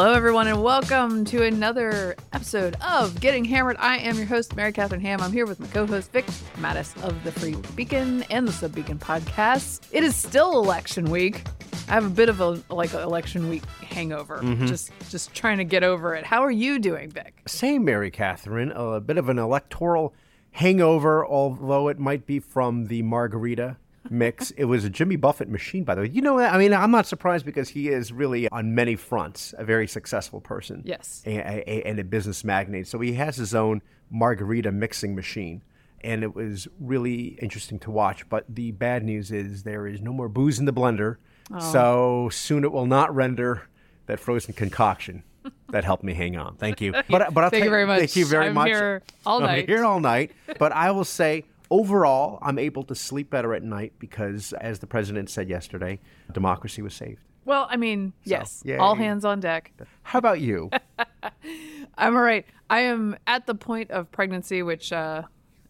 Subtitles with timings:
[0.00, 3.76] Hello, everyone, and welcome to another episode of Getting Hammered.
[3.80, 5.20] I am your host, Mary Katharine Ham.
[5.20, 6.24] I'm here with my co-host Vic
[6.60, 9.88] Matus of the Free Beacon and the Sub Beacon podcast.
[9.90, 11.42] It is still election week.
[11.88, 14.38] I have a bit of a like election week hangover.
[14.38, 14.66] Mm-hmm.
[14.66, 16.24] Just just trying to get over it.
[16.24, 17.42] How are you doing, Vic?
[17.48, 18.70] Same, Mary Catherine.
[18.70, 20.14] A bit of an electoral
[20.52, 23.76] hangover, although it might be from the margarita
[24.10, 24.50] mix.
[24.52, 26.08] it was a Jimmy Buffett machine, by the way.
[26.08, 29.64] You know, I mean, I'm not surprised because he is really on many fronts a
[29.64, 30.82] very successful person.
[30.84, 31.22] Yes.
[31.26, 32.86] A, a, and a business magnate.
[32.86, 35.62] So he has his own margarita mixing machine.
[36.02, 38.28] And it was really interesting to watch.
[38.28, 41.16] But the bad news is there is no more booze in the blender.
[41.52, 41.58] Oh.
[41.72, 43.62] So soon it will not render
[44.06, 45.24] that frozen concoction
[45.70, 46.54] that helped me hang on.
[46.56, 46.92] Thank you.
[47.08, 47.98] But, but I'll Thank you very much.
[47.98, 48.68] Thank you very I'm much.
[48.68, 49.68] here all I'm night.
[49.68, 50.30] here all night.
[50.58, 54.86] But I will say, overall, I'm able to sleep better at night because, as the
[54.86, 56.00] president said yesterday,
[56.32, 57.22] democracy was saved.
[57.44, 59.72] Well, I mean, yes, yeah, all hands on deck.
[60.02, 60.70] How about you?
[61.96, 62.44] I'm all right.
[62.68, 65.22] I am at the point of pregnancy, which uh,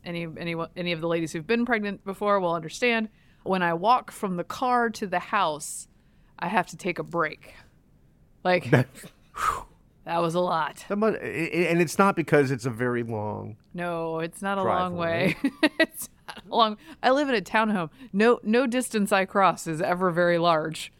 [0.04, 3.08] any any any of the ladies who've been pregnant before will understand.
[3.44, 5.86] When I walk from the car to the house,
[6.38, 7.54] I have to take a break.
[8.42, 8.70] Like
[10.08, 10.86] that was a lot.
[10.88, 13.56] That and it's not because it's a very long.
[13.74, 15.36] No, it's not a long way.
[15.78, 16.76] it's not a long.
[17.02, 17.90] I live in a townhome.
[18.12, 20.92] No no distance I cross is ever very large.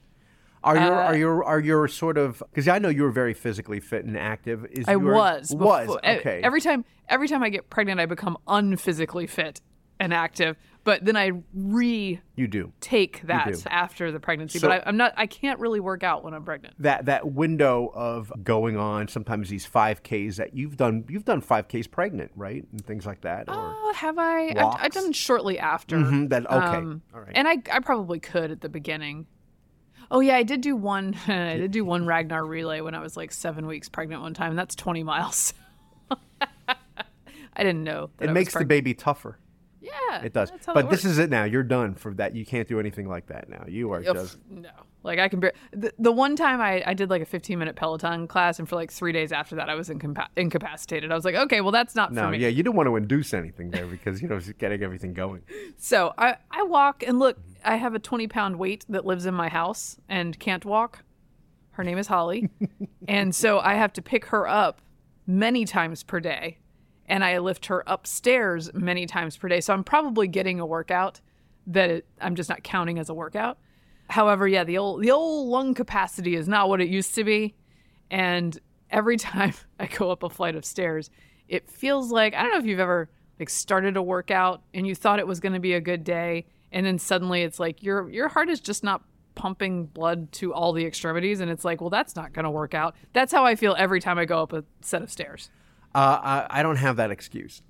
[0.63, 3.81] Are Uh, are your are your sort of because I know you were very physically
[3.81, 4.67] fit and active.
[4.73, 6.43] Is I your- was was before- okay.
[6.45, 9.63] Every time every time I get pregnant, I become unphysically fit
[9.99, 10.57] and active.
[10.89, 13.61] But then I re you do take that do.
[13.69, 14.59] after the pregnancy.
[14.59, 15.13] So- but I, I'm not.
[15.19, 16.77] I can't really work out when I'm pregnant.
[16.79, 21.05] that that window of going on sometimes these five Ks that you've done.
[21.11, 23.45] You've done five Ks pregnant, right, and things like that.
[23.49, 24.49] Oh, have I?
[24.49, 25.99] I've, I've done shortly after.
[25.99, 27.33] Mhm, that okay, Um, all right.
[27.35, 29.27] And I, I probably could at the beginning.
[30.11, 31.15] Oh yeah, I did do one.
[31.29, 34.57] I did do one Ragnar relay when I was like seven weeks pregnant one time.
[34.57, 35.53] That's 20 miles.
[36.11, 38.09] I didn't know.
[38.17, 39.39] That it I makes the baby tougher.
[40.11, 40.53] Yeah, It does.
[40.67, 41.45] But this is it now.
[41.45, 42.35] You're done for that.
[42.35, 43.65] You can't do anything like that now.
[43.67, 44.71] You are Oh, just no.
[45.05, 47.77] Like I can bear the, the one time I, I did like a 15 minute
[47.77, 51.13] Peloton class, and for like three days after that, I was incapa- incapacitated.
[51.13, 52.25] I was like, okay, well that's not no.
[52.25, 52.39] for me.
[52.39, 55.43] Yeah, you don't want to induce anything there because you know it's getting everything going.
[55.77, 59.35] So I, I walk and look, I have a 20 pound weight that lives in
[59.35, 61.05] my house and can't walk.
[61.71, 62.51] Her name is Holly.
[63.09, 64.81] and so I have to pick her up
[65.27, 66.59] many times per day.
[67.09, 69.61] And I lift her upstairs many times per day.
[69.61, 71.21] So I'm probably getting a workout
[71.69, 73.59] that it, I'm just not counting as a workout.
[74.11, 77.55] However, yeah, the old the old lung capacity is not what it used to be.
[78.11, 78.59] And
[78.91, 81.11] every time I go up a flight of stairs,
[81.49, 83.09] it feels like I don't know if you've ever
[83.39, 86.47] like started a workout and you thought it was going to be a good day
[86.73, 89.03] and then suddenly it's like your your heart is just not
[89.35, 92.75] pumping blood to all the extremities and it's like, well that's not going to work
[92.75, 92.95] out.
[93.13, 95.51] That's how I feel every time I go up a set of stairs.
[95.95, 97.63] Uh, I, I don't have that excuse.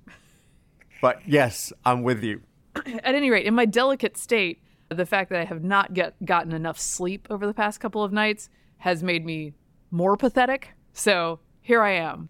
[1.01, 2.41] But yes, I'm with you.
[2.75, 6.51] At any rate, in my delicate state, the fact that I have not get gotten
[6.51, 8.49] enough sleep over the past couple of nights
[8.79, 9.53] has made me
[9.91, 10.73] more pathetic.
[10.93, 12.29] So, here I am.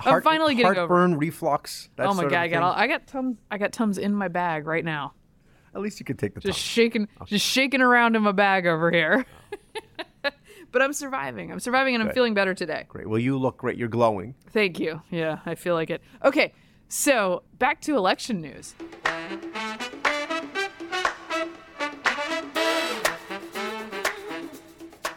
[0.00, 0.94] I'm finally getting over.
[0.94, 1.88] heartburn, reflux.
[1.96, 4.28] That Oh my god, I got all, I got tums I got tums in my
[4.28, 5.14] bag right now.
[5.74, 6.62] At least you could take the Just time.
[6.64, 9.24] shaking just shaking around in my bag over here.
[10.74, 11.52] but I'm surviving.
[11.52, 12.14] I'm surviving and I'm Good.
[12.16, 12.84] feeling better today.
[12.88, 13.08] Great.
[13.08, 13.78] Well, you look great.
[13.78, 14.34] You're glowing.
[14.50, 15.00] Thank you.
[15.08, 16.02] Yeah, I feel like it.
[16.24, 16.52] Okay.
[16.88, 18.74] So, back to election news.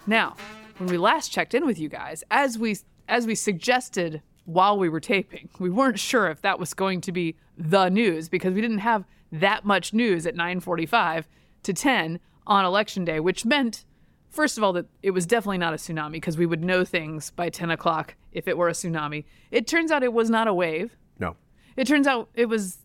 [0.06, 0.36] Now,
[0.78, 2.78] when we last checked in with you guys, as we
[3.10, 7.12] as we suggested while we were taping, we weren't sure if that was going to
[7.12, 11.26] be the news because we didn't have that much news at 9:45
[11.64, 13.86] to 10 on election day, which meant,
[14.30, 17.32] first of all, that it was definitely not a tsunami because we would know things
[17.32, 19.26] by 10 o'clock if it were a tsunami.
[19.52, 20.96] It turns out it was not a wave.
[21.20, 21.36] No.
[21.76, 22.78] It turns out it was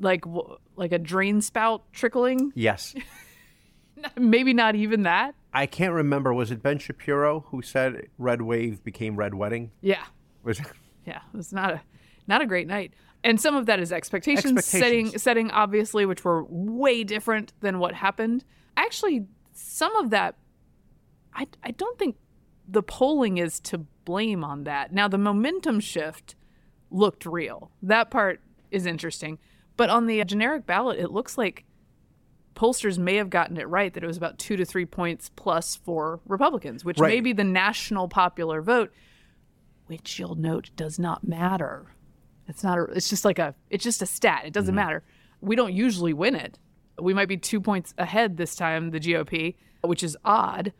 [0.00, 0.24] like
[0.76, 2.52] like a drain spout trickling.
[2.54, 2.94] Yes.
[4.16, 5.34] Maybe not even that.
[5.54, 6.34] I can't remember.
[6.34, 9.70] Was it Ben Shapiro who said red wave became red wedding?
[9.80, 10.04] Yeah.
[10.42, 10.66] Was it?
[11.06, 11.80] Yeah, it was not a
[12.26, 12.92] not a great night.
[13.24, 14.80] And some of that is expectations, Expectations.
[15.12, 18.44] setting setting obviously which were way different than what happened.
[18.76, 20.34] Actually, some of that
[21.36, 22.16] I I don't think
[22.68, 24.92] the polling is to blame on that.
[24.92, 26.34] Now the momentum shift
[26.90, 27.70] looked real.
[27.82, 28.40] That part
[28.70, 29.38] is interesting.
[29.76, 31.64] But on the generic ballot, it looks like
[32.54, 35.76] pollsters may have gotten it right that it was about two to three points plus
[35.76, 37.08] for Republicans, which Right.
[37.10, 38.90] may be the national popular vote,
[39.86, 41.94] which you'll note does not matter.
[42.48, 42.78] It's not.
[42.78, 43.54] A, it's just like a.
[43.70, 44.42] It's just a stat.
[44.46, 44.76] It doesn't mm-hmm.
[44.76, 45.02] matter.
[45.40, 46.58] We don't usually win it.
[46.98, 50.72] We might be two points ahead this time, the GOP, which is odd.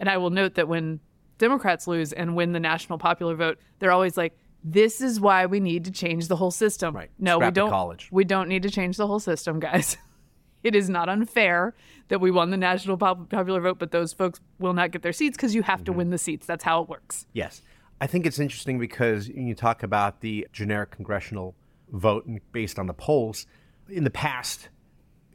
[0.00, 0.98] And I will note that when
[1.38, 5.60] Democrats lose and win the national popular vote, they're always like, "This is why we
[5.60, 7.10] need to change the whole system." Right.
[7.18, 7.70] No, Scrap we don't.
[7.70, 8.08] college.
[8.10, 9.96] We don't need to change the whole system, guys.
[10.64, 11.74] it is not unfair
[12.08, 15.12] that we won the national pop- popular vote, but those folks will not get their
[15.12, 15.84] seats because you have Mm-hmm.
[15.84, 16.46] to win the seats.
[16.46, 17.26] That's how it works.
[17.32, 17.62] Yes.
[18.00, 21.54] I think it's interesting because when you talk about the generic congressional
[21.92, 23.46] vote based on the polls,
[23.90, 24.70] in the past,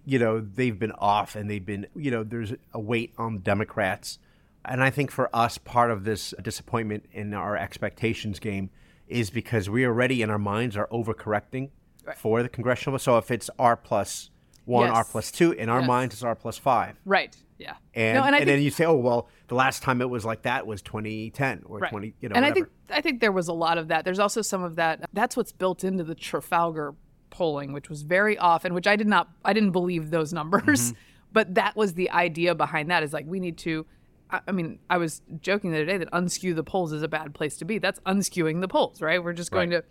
[0.05, 3.39] you know, they've been off and they've been, you know, there's a weight on the
[3.39, 4.17] Democrats.
[4.67, 8.69] And I think for us, part of this disappointment in our expectations game
[9.07, 11.69] is because we already in our minds are overcorrecting
[12.17, 12.97] for the congressional.
[12.99, 14.29] So if it's R plus
[14.65, 14.95] one, Yes.
[14.95, 15.87] R plus two, in our Yes.
[15.87, 16.99] minds it's R plus five.
[17.05, 17.35] Right.
[17.57, 17.75] Yeah.
[17.93, 20.41] And, no, and and then you say, oh, well, the last time it was like
[20.41, 21.89] that was 2010 or Right.
[21.91, 24.03] 20, you know, and I think I think there was a lot of that.
[24.05, 25.07] There's also some of that.
[25.13, 26.95] That's what's built into the Trafalgar
[27.29, 29.29] polling, which was very often, which I did not.
[29.43, 30.97] I didn't believe those numbers, Mm-hmm.
[31.33, 33.03] but that was the idea behind that.
[33.03, 33.85] Is like we need to.
[34.29, 37.33] I mean, I was joking the other day that unskew the polls is a bad
[37.33, 37.77] place to be.
[37.77, 39.23] That's unskewing the polls, right?
[39.23, 39.83] We're just going Right.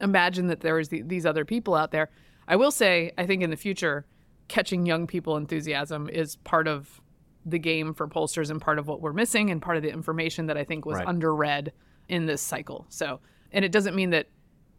[0.00, 2.10] to imagine that there is the, these other people out there.
[2.46, 4.04] I will say, I think in the future,
[4.48, 7.00] catching young people enthusiasm is part of
[7.46, 10.46] the game for pollsters and part of what we're missing and part of the information
[10.46, 11.06] that I think was Right.
[11.06, 11.70] underread
[12.08, 12.86] in this cycle.
[12.90, 13.20] So,
[13.52, 14.26] and it doesn't mean that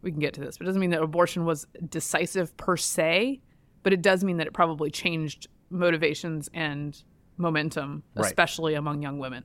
[0.02, 3.40] we can get to this, but it doesn't mean that abortion was decisive per se,
[3.82, 7.02] but it does mean that it probably changed motivations and
[7.36, 8.26] momentum, Right.
[8.26, 9.44] especially among young women.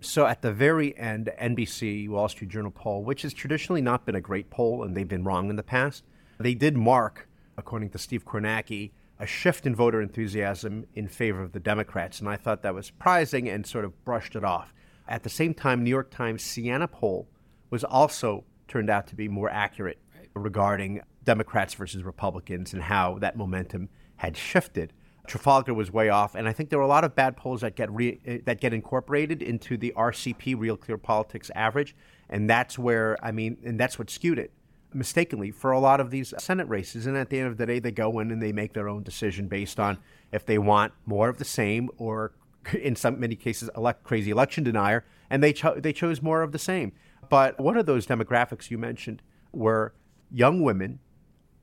[0.00, 4.14] So at the very end, NBC Wall Street Journal poll, which has traditionally not been
[4.14, 6.04] a great poll, and they've been wrong in the past,
[6.38, 11.50] they did mark, according to Steve Kornacki, a shift in voter enthusiasm in favor of
[11.50, 14.72] the Democrats, and I thought that was surprising and sort of brushed it off.
[15.08, 17.28] At the same time, New York Times Siena poll
[17.70, 19.98] was also turned out to be more accurate
[20.34, 24.92] regarding Democrats versus Republicans and how that momentum had shifted.
[25.28, 27.76] Trafalgar was way off, and I think there were a lot of bad polls that
[27.76, 31.94] get re- eh, that get incorporated into the RCP Real Clear Politics average,
[32.28, 34.52] and that's where I mean, and that's what skewed it
[34.92, 37.06] mistakenly for a lot of these Senate races.
[37.06, 39.02] And at the end of the day, they go in and they make their own
[39.02, 39.98] decision based on
[40.32, 42.32] if they want more of the same, or
[42.72, 46.52] in some many cases, elect crazy election denier, and they cho- they chose more of
[46.52, 46.92] the same.
[47.28, 49.22] But one of those demographics you mentioned
[49.52, 49.92] were
[50.30, 51.00] young women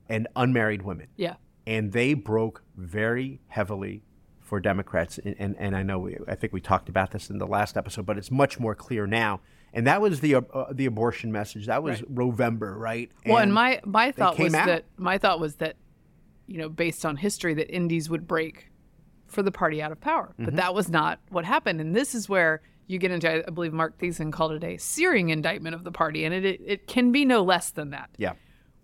[0.08, 1.34] and unmarried women Yeah.
[1.66, 4.02] And they broke very heavily
[4.40, 5.18] for Democrats.
[5.18, 7.76] And, and, and I know we, I think we talked about this in the last
[7.76, 9.40] episode, but it's much more clear now.
[9.72, 10.42] And that was the uh,
[10.72, 11.66] the abortion message.
[11.66, 13.10] That was November, right?
[13.26, 14.66] Well, and my my thought was out.
[14.66, 15.76] that my thought was that,
[16.46, 18.70] you know, based on history, that indies would break
[19.26, 20.56] for the party out of power, but Mm-hmm.
[20.56, 21.80] that was not what happened.
[21.80, 25.30] And this is where you get into, I believe, Marc Thiessen called it a searing
[25.30, 28.08] indictment of the party, and it it, it can be no less than that.
[28.16, 28.34] yeah,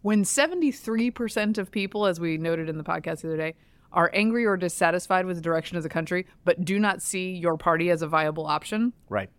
[0.03, 3.55] When seventy three percent of people, as we noted in the podcast the other day,
[3.93, 7.57] are angry or dissatisfied with the direction of the country, but do not see your
[7.57, 9.31] party as a viable option, right.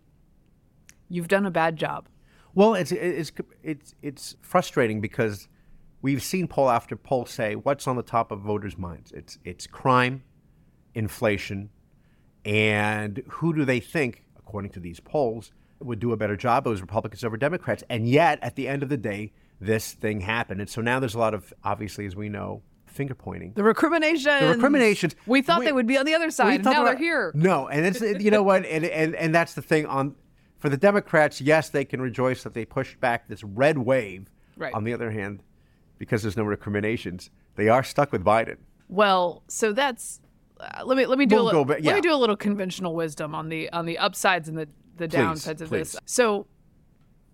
[1.08, 2.08] you've done a bad job.
[2.54, 3.32] Well, it's it's
[3.62, 5.48] it's it's frustrating because
[6.02, 9.12] we've seen poll after poll say what's on the top of voters' minds.
[9.12, 10.22] It's it's crime,
[10.94, 11.70] inflation,
[12.44, 15.50] and who do they think, according to these polls,
[15.80, 16.66] would do a better job?
[16.66, 19.32] It was Republicans over Democrats, and yet at the end of the day,
[19.64, 23.14] this thing happened, and so now there's a lot of obviously, as we know, finger
[23.14, 23.52] pointing.
[23.54, 24.40] The recriminations.
[24.40, 25.16] The recriminations.
[25.26, 27.32] We thought We- they would be on the other side, and now they they're here.
[27.34, 30.14] No, and it's you know what, and, and and that's the thing on
[30.58, 31.40] for the Democrats.
[31.40, 34.30] Yes, they can rejoice that they pushed back this red wave.
[34.56, 34.72] Right.
[34.72, 35.42] On the other hand,
[35.98, 38.58] because there's no recriminations, they are stuck with Biden.
[38.88, 40.20] Well, so that's
[40.60, 42.36] uh, let me let me do We'll a little, back- let me do a little
[42.36, 45.96] conventional wisdom on the on the upsides and the the Please, downsides of this.
[46.04, 46.46] So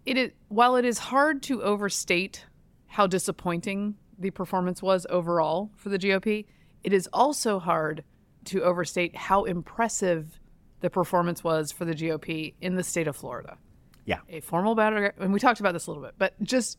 [0.07, 2.47] it is while it is hard to overstate
[2.87, 6.47] how disappointing the performance was overall for the GOP,
[6.83, 8.05] it is also hard
[8.47, 10.41] to overstate how impressive
[10.81, 13.59] the performance was for the GOP in the state of Florida.
[14.07, 14.21] Yeah.
[14.29, 16.79] a formal battle, and we talked about this a little bit, but just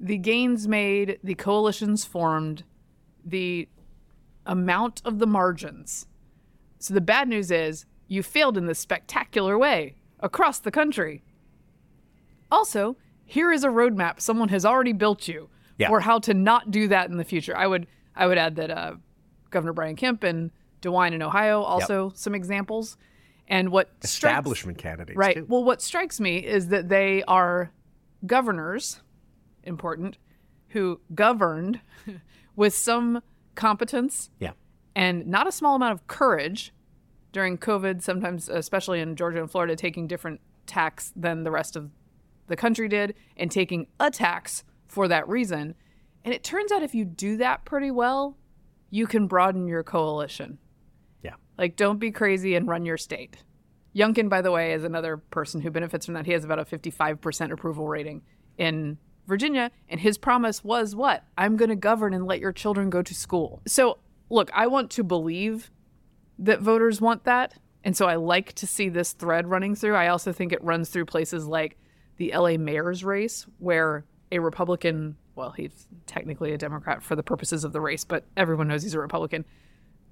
[0.00, 2.64] the gains made, the coalitions formed,
[3.24, 3.68] the
[4.46, 6.06] amount of the margins.
[6.78, 11.22] So the bad news is you failed in this spectacular way across the country.
[12.54, 15.88] Also, here is a roadmap someone has already built you Yeah.
[15.88, 17.56] for how to not do that in the future.
[17.56, 18.94] I would I would add that uh,
[19.50, 20.50] Governor Brian Kemp and
[20.82, 22.96] DeWine in Ohio also some examples.
[23.48, 25.16] And what strikes- Establishment candidates.
[25.18, 25.36] Right.
[25.36, 25.46] too.
[25.48, 27.72] Well, what strikes me is that they are
[28.24, 29.02] governors,
[29.64, 30.16] important,
[30.68, 31.80] who governed
[32.56, 33.22] with some
[33.54, 34.52] competence Yeah.
[34.94, 36.72] and not a small amount of courage
[37.32, 41.90] during COVID, sometimes, especially in Georgia and Florida, taking different tacks than the rest of
[42.46, 45.74] the country did and taking a tax for that reason.
[46.24, 48.36] And it turns out if you do that pretty well,
[48.90, 50.58] you can broaden your coalition.
[51.22, 51.34] Yeah.
[51.58, 53.38] Like, don't be crazy and run your state.
[53.94, 56.26] Youngkin, by the way, is another person who benefits from that.
[56.26, 58.22] He has about a 55% approval rating
[58.58, 59.70] in Virginia.
[59.88, 61.24] And his promise was what?
[61.38, 63.62] I'm going to govern and let your children go to school.
[63.66, 63.98] So,
[64.30, 65.70] look, I want to believe
[66.38, 67.54] that voters want that.
[67.84, 69.94] And so I like to see this thread running through.
[69.94, 71.78] I also think it runs through places like
[72.16, 77.64] the LA mayor's race, where a Republican, well, he's technically a Democrat for the purposes
[77.64, 79.44] of the race, but everyone knows he's a Republican,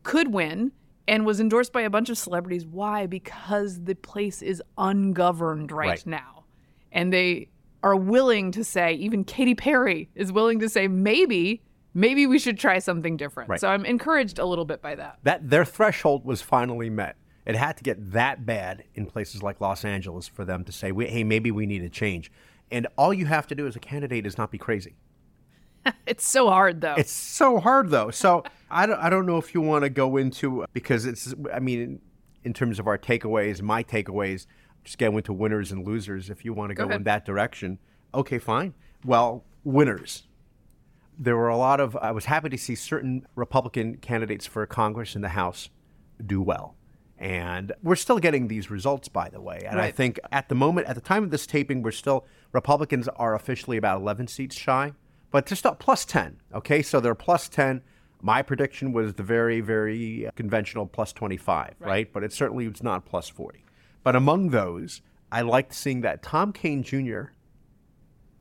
[0.02, 0.72] could win
[1.08, 2.64] and was endorsed by a bunch of celebrities.
[2.66, 3.06] Why?
[3.06, 6.06] Because the place is ungoverned right, Right.
[6.06, 6.44] now.
[6.92, 7.48] And they
[7.82, 11.62] are willing to say, even Katy Perry is willing to say, maybe,
[11.94, 13.50] maybe we should try something different.
[13.50, 13.60] Right.
[13.60, 15.18] So I'm encouraged a little bit by that.
[15.24, 17.16] that their threshold was finally met.
[17.44, 20.92] It had to get that bad in places like Los Angeles for them to say,
[20.92, 22.30] "Hey, maybe we need a change."
[22.70, 24.94] And all you have to do as a candidate is not be crazy.
[26.06, 26.94] It's so hard, though.
[26.96, 28.10] It's so hard though.
[28.10, 31.58] So I don't, I don't know if you want to go into because it's I
[31.58, 32.00] mean in,
[32.44, 34.46] in terms of our takeaways, my takeaways,
[34.84, 36.30] just go into winners and losers.
[36.30, 36.96] If you want to go, ahead.
[36.96, 37.78] in that direction,
[38.14, 38.74] okay, fine.
[39.04, 40.24] Well, winners.
[41.18, 41.96] There were a lot of.
[41.96, 45.68] I was happy to see certain Republican candidates for Congress and the House
[46.24, 46.76] do well.
[47.22, 49.62] And we're still getting these results, by the way.
[49.64, 53.06] And I think at the moment, at the time of this taping, we're still, Republicans
[53.06, 54.92] are officially about 11 seats shy,
[55.30, 56.40] but they're still plus 10.
[56.52, 56.82] Okay.
[56.82, 57.82] So they're plus 10.
[58.20, 62.12] My prediction was the very, very uh, conventional plus 25, right?
[62.12, 63.64] But it certainly was not plus 40.
[64.02, 65.00] But among those,
[65.30, 67.26] I liked seeing that Tom Kean Jr.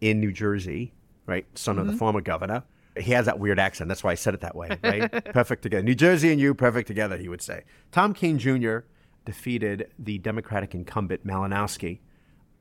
[0.01, 0.93] in New Jersey,
[1.27, 1.99] right, son of the mm-hmm.
[1.99, 2.63] former governor.
[2.99, 3.87] He has that weird accent.
[3.87, 5.09] That's why I said it that way, right?
[5.33, 5.83] perfect together.
[5.83, 7.63] New Jersey and you, perfect together, he would say.
[7.91, 8.79] Tom Kean Jr.
[9.25, 11.99] defeated the Democratic incumbent Malinowski.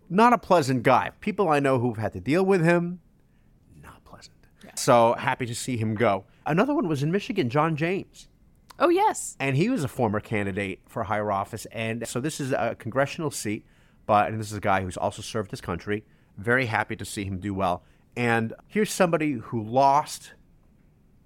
[0.09, 1.11] Not a pleasant guy.
[1.21, 3.01] People I know who've had to deal with him,
[3.83, 4.37] not pleasant.
[4.77, 6.25] So happy to see him go.
[6.47, 8.29] Another one was in Michigan, John James
[8.81, 9.37] oh, yes.
[9.39, 11.67] and he was a former candidate for higher office.
[11.67, 13.65] And so this is a congressional seat,
[14.07, 16.05] but and this is a guy who's also served his country.
[16.37, 17.85] Very happy to see him do well.
[18.17, 20.35] And here's somebody who lost,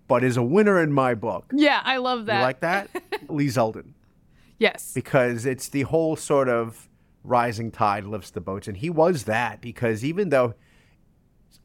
[0.07, 1.51] but is a winner in my book.
[1.55, 2.39] Yeah, I love that.
[2.39, 2.91] You like that?
[3.29, 3.93] Lee Zeldin,
[4.59, 4.93] yes.
[4.95, 6.89] because it's the whole sort of
[7.23, 10.55] rising tide lifts the boats, and he was that because even though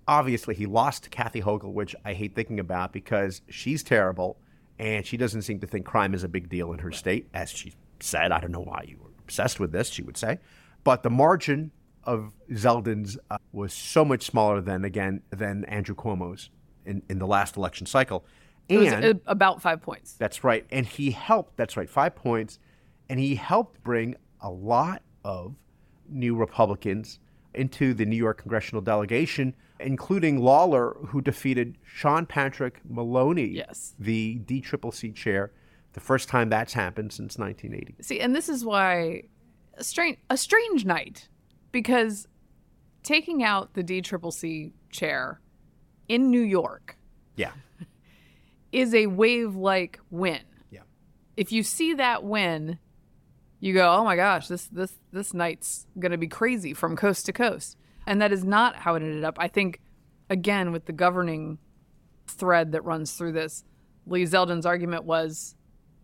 [0.08, 4.38] obviously he lost to Kathy Hochul, which I hate thinking about because she's terrible
[4.80, 7.52] and she doesn't seem to think crime is a big deal in her state, as
[7.52, 8.32] she said.
[8.32, 10.40] I don't know why you were obsessed with this, she would say.
[10.84, 11.72] But the margin
[12.04, 16.50] of Zeldin's uh, was so much smaller than, again, than Andrew Cuomo's
[16.86, 18.26] in, in the last election cycle.
[18.68, 20.14] It was And- uh, about five points.
[20.14, 20.66] that's right.
[20.72, 22.60] And he helped, that's right, five points.
[23.10, 25.56] And he helped bring a lot of
[26.08, 27.20] new Republicans
[27.54, 33.96] into the New York congressional delegation, including Lawler, who defeated Sean Patrick Maloney, Yes.
[34.00, 35.52] the DCCC chair,
[35.94, 37.96] the first time that's happened since 1980.
[38.04, 39.24] See, and this is why
[39.76, 41.29] a strange a strange night
[41.72, 42.28] because
[43.04, 45.40] taking out the DCCC chair
[46.08, 46.98] in New York
[47.36, 47.52] Yeah.
[48.72, 50.42] is a wave like win.
[50.72, 50.82] Yeah.
[51.38, 52.80] If you see that win,
[53.60, 57.26] you go, "Oh my gosh, this this this night's going to be crazy from coast
[57.28, 59.38] to coast." And that is not how it ended up.
[59.40, 59.80] I think
[60.30, 61.58] again with the governing
[62.28, 63.64] thread that runs through this,
[64.08, 65.56] Lee Zeldin's argument was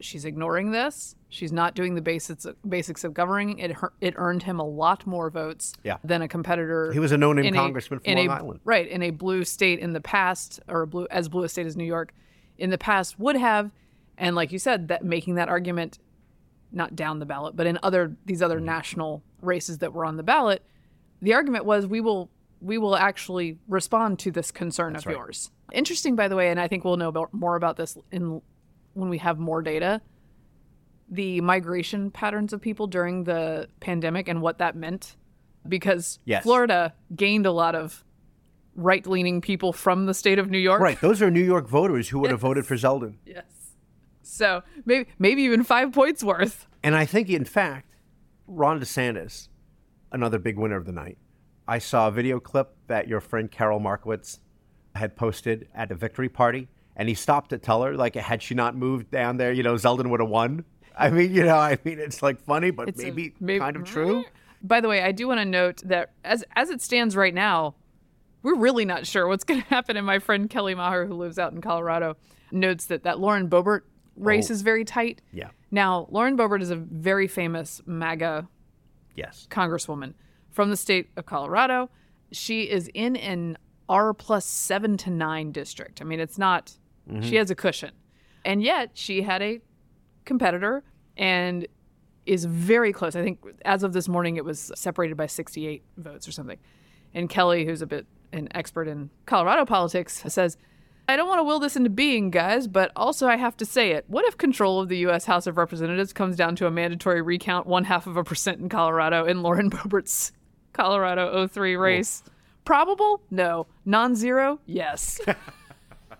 [0.02, 1.16] she's ignoring this.
[1.36, 3.60] She's not doing the basics basics of governing.
[3.60, 5.98] It it earned him a lot more votes Yeah.
[6.01, 6.94] than a competitor.
[6.94, 8.60] He was a no-name in congressman from Long a- Island.
[8.63, 11.65] right in a blue state in the past, or a blue as blue a state
[11.65, 12.13] as New York
[12.58, 13.70] in the past would have.
[14.18, 16.00] And like you said, that making that argument
[16.72, 18.65] not down the ballot, but in other these other Mm-hmm.
[18.68, 20.63] national races that were on the ballot,
[21.22, 22.30] the argument was we will
[22.62, 25.18] we will actually respond to this concern of right.
[25.18, 25.51] yours.
[25.74, 28.42] Interesting, by the way, and I think we'll know about, more about this in
[28.94, 30.01] when we have more data.
[31.10, 35.16] The migration patterns of people during the pandemic and what that meant,
[35.68, 36.44] because Yes.
[36.44, 38.04] Florida gained a lot of
[38.76, 40.82] right leaning people from the state of New York.
[40.82, 41.00] Right.
[41.00, 43.16] Those are New York voters who would have voted for Zeldin.
[43.26, 43.46] Yes.
[44.24, 46.68] So maybe maybe even five points worth.
[46.84, 47.96] And I think, in fact,
[48.48, 49.48] Ron DeSantis,
[50.12, 51.18] another big winner of the night.
[51.68, 54.40] I saw a video clip that your friend Carol Markowitz
[54.96, 58.56] had posted at a victory party, and he stopped to tell her, like, had she
[58.56, 60.66] not moved down there, you know, Zeldin would have won.
[60.98, 63.75] I mean, you know, I mean, it's like funny, but It's a- maybe, maybe- kind
[63.75, 64.25] of true.
[64.62, 67.75] By the way, I do want to note that as as it stands right now,
[68.42, 69.98] we're really not sure what's going to happen.
[69.98, 72.18] And my friend Kelly Maher, who lives out in Colorado,
[72.52, 73.90] notes that that Lauren Boebert oh.
[74.18, 74.54] race Oh.
[74.54, 75.22] is very tight.
[75.32, 75.50] Yeah.
[75.72, 78.48] Now, Lauren Boebert is a very famous MAGA
[79.16, 79.48] Yes.
[79.52, 80.14] congresswoman
[80.52, 81.90] from the state of Colorado.
[82.32, 86.02] She is in an R plus seven to nine district.
[86.02, 86.74] I mean, it's not,
[87.10, 87.22] mm-hmm.
[87.22, 87.92] she has a cushion.
[88.44, 89.60] And yet she had a
[90.25, 90.84] competitor
[91.17, 91.67] and
[92.25, 93.15] is very close.
[93.15, 96.58] I think as of this morning, it was separated by 68 votes or something.
[97.13, 100.58] And Kelly, who's a bit an expert in Colorado politics, says,
[101.08, 103.91] I don't want to will this into being, guys, but also I have to say
[103.91, 104.05] it.
[104.08, 105.25] What if control of the U.S.
[105.25, 108.70] House of Representatives comes down to a mandatory recount one half of a percent in
[108.70, 110.32] Colorado in Lauren Boebert's
[110.74, 112.24] Colorado 03 race?
[112.65, 113.22] Probable?
[113.29, 113.67] No.
[113.86, 114.60] Non zero?
[114.65, 115.22] Yes.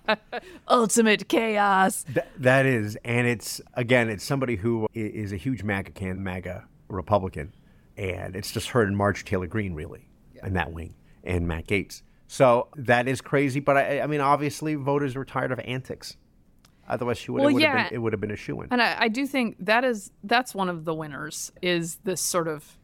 [0.68, 2.04] Ultimate chaos.
[2.04, 6.66] Th- that is, and it's again, it's somebody who is a huge MAGA can MAGA
[6.88, 7.54] Republican,
[7.98, 10.08] and it's just her and Marge Taylor Greene really,
[10.44, 12.02] in that wing, and Matt Gaetz.
[12.28, 16.18] So that is crazy, but I, I mean, obviously, voters were tired of antics.
[16.88, 17.78] Otherwise, she would Well, it would yeah.
[17.78, 18.68] have been it would have been a shoe in.
[18.72, 22.48] And I, I do think that is that's one of the winners is this sort
[22.48, 22.78] of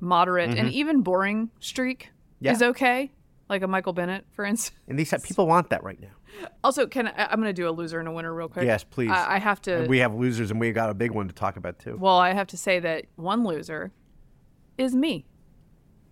[0.00, 0.68] moderate and mm-hmm.
[0.70, 2.52] even boring streak Yeah.
[2.52, 3.12] is okay.
[3.48, 4.76] Like a Michael Bennet, for instance.
[4.88, 6.48] And these people want that right now.
[6.64, 8.64] Also, can I, I'm going to do a loser and a winner real quick.
[8.66, 9.10] Yes, please.
[9.10, 9.78] I, I have to.
[9.78, 11.96] And we have losers, and we got a big one to talk about too.
[11.98, 13.92] well, I have to say that one loser
[14.76, 15.26] is me.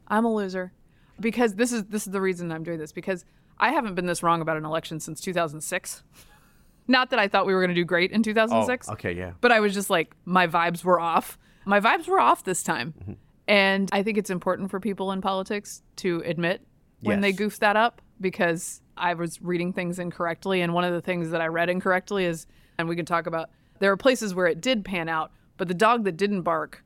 [0.06, 0.72] I'm a loser
[1.18, 3.24] because this is this is the reason I'm doing this because
[3.58, 6.02] I haven't been this wrong about an election since 2006.
[6.86, 8.88] Not that I thought we were going to do great in 2006.
[8.88, 9.32] Oh, okay, yeah.
[9.40, 11.38] But I was just like, my vibes were off.
[11.64, 12.92] My vibes were off this time.
[13.00, 13.12] Mm-hmm.
[13.48, 16.60] And I think it's important for people in politics to admit
[17.04, 17.38] when they Yes.
[17.38, 20.60] goof that up because I was reading things incorrectly.
[20.60, 22.46] And one of the things that I read incorrectly is,
[22.78, 25.74] and we can talk about, there are places where it did pan out, but the
[25.74, 26.84] dog that didn't bark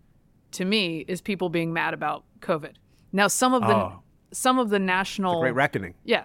[0.53, 2.75] to me is people being mad about COVID.
[3.13, 3.75] Now, some of the.
[3.75, 4.03] Oh.
[4.31, 5.95] Some of the national Great reckoning.
[6.05, 6.25] yeah.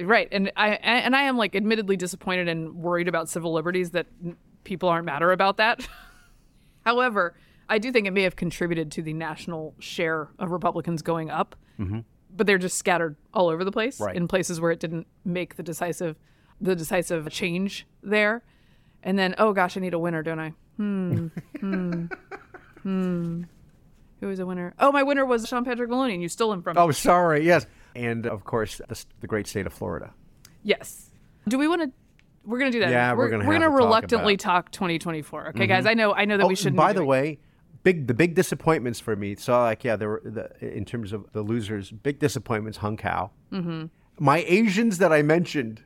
[0.00, 0.28] Right.
[0.30, 4.06] And I and I am like admittedly disappointed and worried about civil liberties that
[4.62, 5.84] people aren't madder about that.
[6.84, 7.34] However,
[7.68, 11.56] I do think it may have contributed to the national share of Republicans going up.
[11.80, 12.00] Mm-hmm.
[12.36, 14.16] But they're just scattered all over the place Right.
[14.16, 16.16] in places where it didn't make the decisive
[16.60, 18.42] the decisive change there.
[19.02, 20.52] And then, oh gosh, I need a winner, don't I?
[20.76, 21.26] Hmm.
[21.60, 22.06] hmm.
[22.82, 23.42] Hmm.
[24.20, 24.74] Who was a winner?
[24.78, 26.82] Oh, my winner was Sean Patrick Maloney, and you stole him from me.
[26.82, 27.44] Oh, sorry.
[27.44, 30.12] Yes, and of course, the, the great state of Florida.
[30.62, 31.10] Yes.
[31.46, 31.90] Do we want to?
[32.46, 32.90] We're gonna do that.
[32.90, 35.48] Yeah, we're we're gonna to talk reluctantly talk 2024.
[35.48, 35.86] Okay, guys.
[35.86, 36.14] I know.
[36.14, 36.76] I know that Oh, we shouldn't.
[36.76, 37.38] by the way,
[37.84, 39.36] big the big disappointments for me.
[39.36, 42.78] So like, yeah, there were the, in terms of the losers, big disappointments.
[42.78, 43.30] Hung Cao.
[43.52, 43.84] Mm-hmm.
[44.18, 45.84] My Asians that I mentioned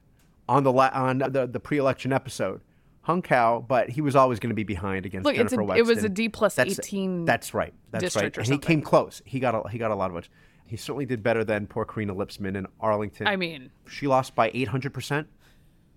[0.49, 2.63] on the la- on the, the pre-election episode,
[3.03, 5.85] Hung Cao, but he was always going to be behind against Look, Jennifer a- it
[5.85, 7.75] was a D plus That's- 18 That's right.
[7.91, 8.35] That's right.
[8.37, 9.21] And he came close.
[9.27, 10.29] He got a, he got a lot of votes.
[10.67, 13.27] He certainly did better than poor Karina Lipsman in Arlington.
[13.27, 15.27] I mean, she lost by 800 percent.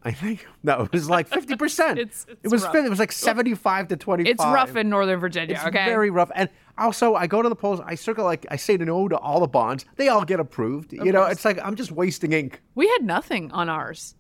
[0.06, 2.00] I think no, it was like 50 percent.
[2.00, 2.76] It's- it was rough.
[2.76, 4.32] it was like 75 to 25.
[4.32, 5.56] it's rough in Northern Virginia.
[5.56, 5.86] It's okay.
[5.86, 6.32] very rough.
[6.36, 7.80] And also, I go to the polls.
[7.86, 9.86] I circle like I say no to all the bonds.
[9.98, 10.94] They all get approved.
[10.94, 11.34] you know, course.
[11.34, 12.62] it's like I'm just wasting ink.
[12.76, 14.16] we had nothing on ours.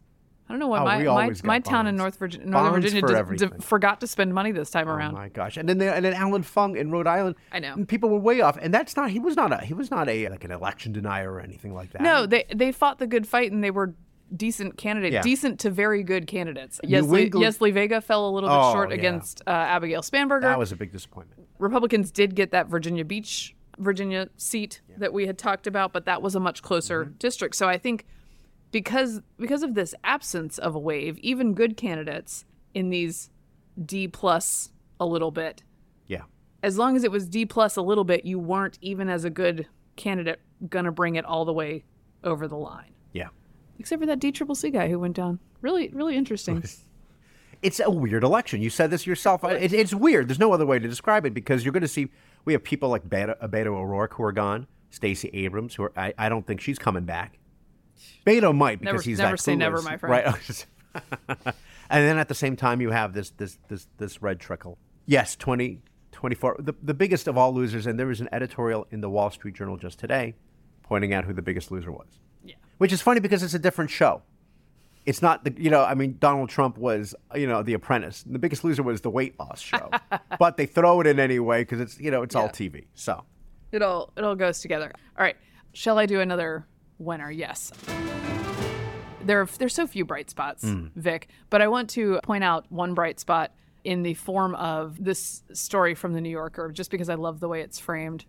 [0.47, 1.95] I don't know why Oh, my my, my town in.
[1.95, 3.49] North Virginia, Northern Bonds Virginia for everything.
[3.51, 5.13] d- forgot to spend money this time Oh around.
[5.15, 5.55] Oh my gosh!
[5.55, 7.35] And then there, and then Allan Fung in Rhode Island.
[7.53, 7.85] I know.
[7.87, 8.57] People were way off.
[8.61, 9.11] And that's not.
[9.11, 9.65] He was not a.
[9.65, 12.01] He was not a like an election denier or anything like that.
[12.01, 13.95] No, they they fought the good fight and they were
[14.35, 15.21] decent candidates, Yeah.
[15.21, 16.79] decent to very good candidates.
[16.83, 18.95] New Yesli, Yesli Vega fell a little bit Oh, short yeah.
[18.95, 20.41] against uh, Abigail Spanberger.
[20.41, 21.47] that was a big disappointment.
[21.59, 26.21] Republicans did get that Virginia Beach, Virginia seat that we had talked about, but that
[26.21, 27.13] was a much closer Mm-hmm.
[27.17, 27.55] district.
[27.55, 28.05] So I think
[28.71, 33.29] because because of this absence of a wave, even good candidates in these
[33.83, 35.63] D plus a little bit,
[36.07, 36.23] Yeah.
[36.63, 39.29] as long as it was D plus a little bit, you weren't even as a
[39.29, 39.67] good
[39.97, 40.39] candidate
[40.69, 41.83] gonna bring it all the way
[42.23, 42.93] over the line.
[43.13, 43.29] Yeah.
[43.79, 45.39] Except for that D triple C guy who went down.
[45.61, 46.63] Really, really interesting.
[47.61, 48.61] It's a weird election.
[48.63, 49.43] You said this yourself.
[49.43, 50.27] It, it's weird.
[50.27, 52.09] There's no other way to describe it because you're going to see
[52.43, 54.65] we have people like Beto, Beto O'Rourke who are gone.
[54.89, 57.37] Stacey Abrams, who are, I, I don't think she's coming back.
[58.25, 60.25] Beto might because Never- he's never that say never, my friend.
[60.25, 60.65] Right.
[61.27, 61.53] and
[61.89, 64.77] then at the same time, you have this this this this red trickle.
[65.05, 65.81] Yes, 20,
[66.11, 66.57] 24.
[66.59, 67.85] The, the biggest of all losers.
[67.85, 70.35] And there was an editorial in the Wall Street Journal just today
[70.83, 72.19] pointing out who the biggest loser was.
[72.81, 72.85] Yeah.
[72.85, 74.23] Which is funny because it's a different show.
[75.05, 78.23] It's not the you know I mean Donald Trump was you know The Apprentice.
[78.23, 79.91] The Biggest Loser was the weight loss show,
[80.39, 82.85] but they throw it in anyway because it's you know it's all TV.
[82.95, 83.23] So
[83.71, 84.91] It all it all goes together.
[85.17, 85.37] All right.
[85.73, 86.65] Shall I do another
[86.97, 87.31] winner?
[87.31, 87.71] Yes.
[89.23, 90.87] There are there's so few bright spots, hmm.
[90.95, 93.51] Vic, but I want to point out one bright spot
[93.83, 97.47] in the form of this story from the New Yorker just because I love the
[97.47, 98.25] way it's framed.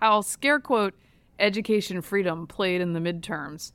[0.00, 0.94] I'll scare quote
[1.42, 3.72] education freedom played in the midterms.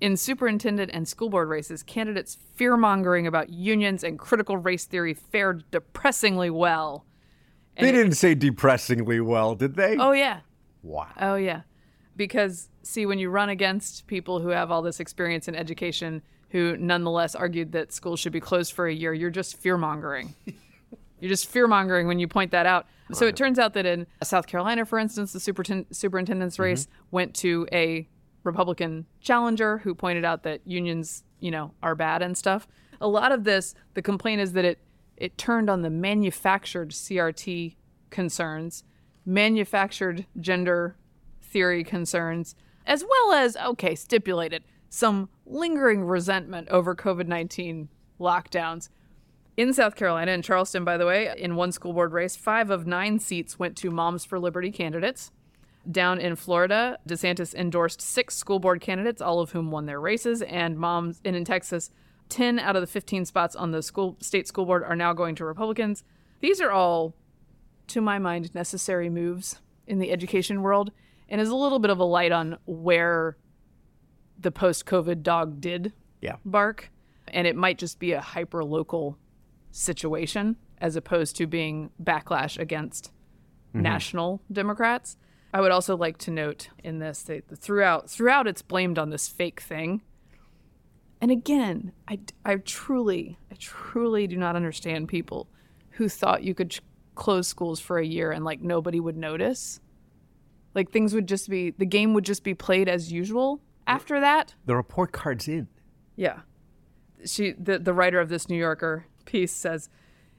[0.00, 5.14] In superintendent and school board races, candidates fear mongering about unions and critical race theory
[5.14, 7.04] fared depressingly well.
[7.78, 9.96] they didn't say depressingly well, did they?
[9.96, 10.40] Oh, yeah.
[10.82, 11.08] wow.
[11.20, 11.62] Oh yeah.
[12.16, 16.76] Because see when you run against people who have all this experience in education who
[16.76, 20.34] nonetheless argued that schools should be closed for a year, you're just fear mongering.
[21.24, 22.86] You're just fear mongering when you point that out.
[23.14, 26.64] So it turns out that in South Carolina, for instance, the superin- superintendent's mm-hmm.
[26.64, 28.06] race went to a
[28.42, 32.68] Republican challenger who pointed out that unions, you know, are bad and stuff.
[33.00, 34.80] A lot of this, the complaint is that it
[35.16, 37.76] it turned on the manufactured CRT
[38.10, 38.84] concerns,
[39.24, 40.98] manufactured gender
[41.40, 47.88] theory concerns, as well as okay, stipulated some lingering resentment over COVID nineteen
[48.20, 48.90] lockdowns.
[49.56, 52.86] In South Carolina, in Charleston, by the way, in one school board race, five of
[52.86, 55.30] nine seats went to Moms for Liberty candidates.
[55.88, 60.42] Down in Florida, DeSantis endorsed six school board candidates, all of whom won their races,
[60.42, 61.90] and moms and in Texas,
[62.30, 65.34] 10 out of the 15 spots on the school state school board are now going
[65.36, 66.02] to Republicans.
[66.40, 67.14] These are all,
[67.88, 70.90] to my mind, necessary moves in the education world
[71.28, 73.36] and is a little bit of a light on where
[74.38, 76.36] the post COVID dog did Yeah.
[76.44, 76.90] bark.
[77.28, 79.18] And it might just be a hyper local
[79.74, 83.10] situation as opposed to being backlash against
[83.70, 83.82] mm-hmm.
[83.82, 85.16] national Democrats.
[85.52, 89.28] I would also like to note in this that throughout throughout it's blamed on this
[89.28, 90.02] fake thing.
[91.20, 95.48] And again, I, I truly, I truly do not understand people
[95.90, 96.82] who thought you could ch-
[97.14, 99.80] close schools for a year and like nobody would notice.
[100.74, 104.54] Like things would just be, the game would just be played as usual after that.
[104.66, 105.68] The report card's in.
[106.16, 106.40] Yeah.
[107.24, 109.88] She the the writer of this New Yorker piece says,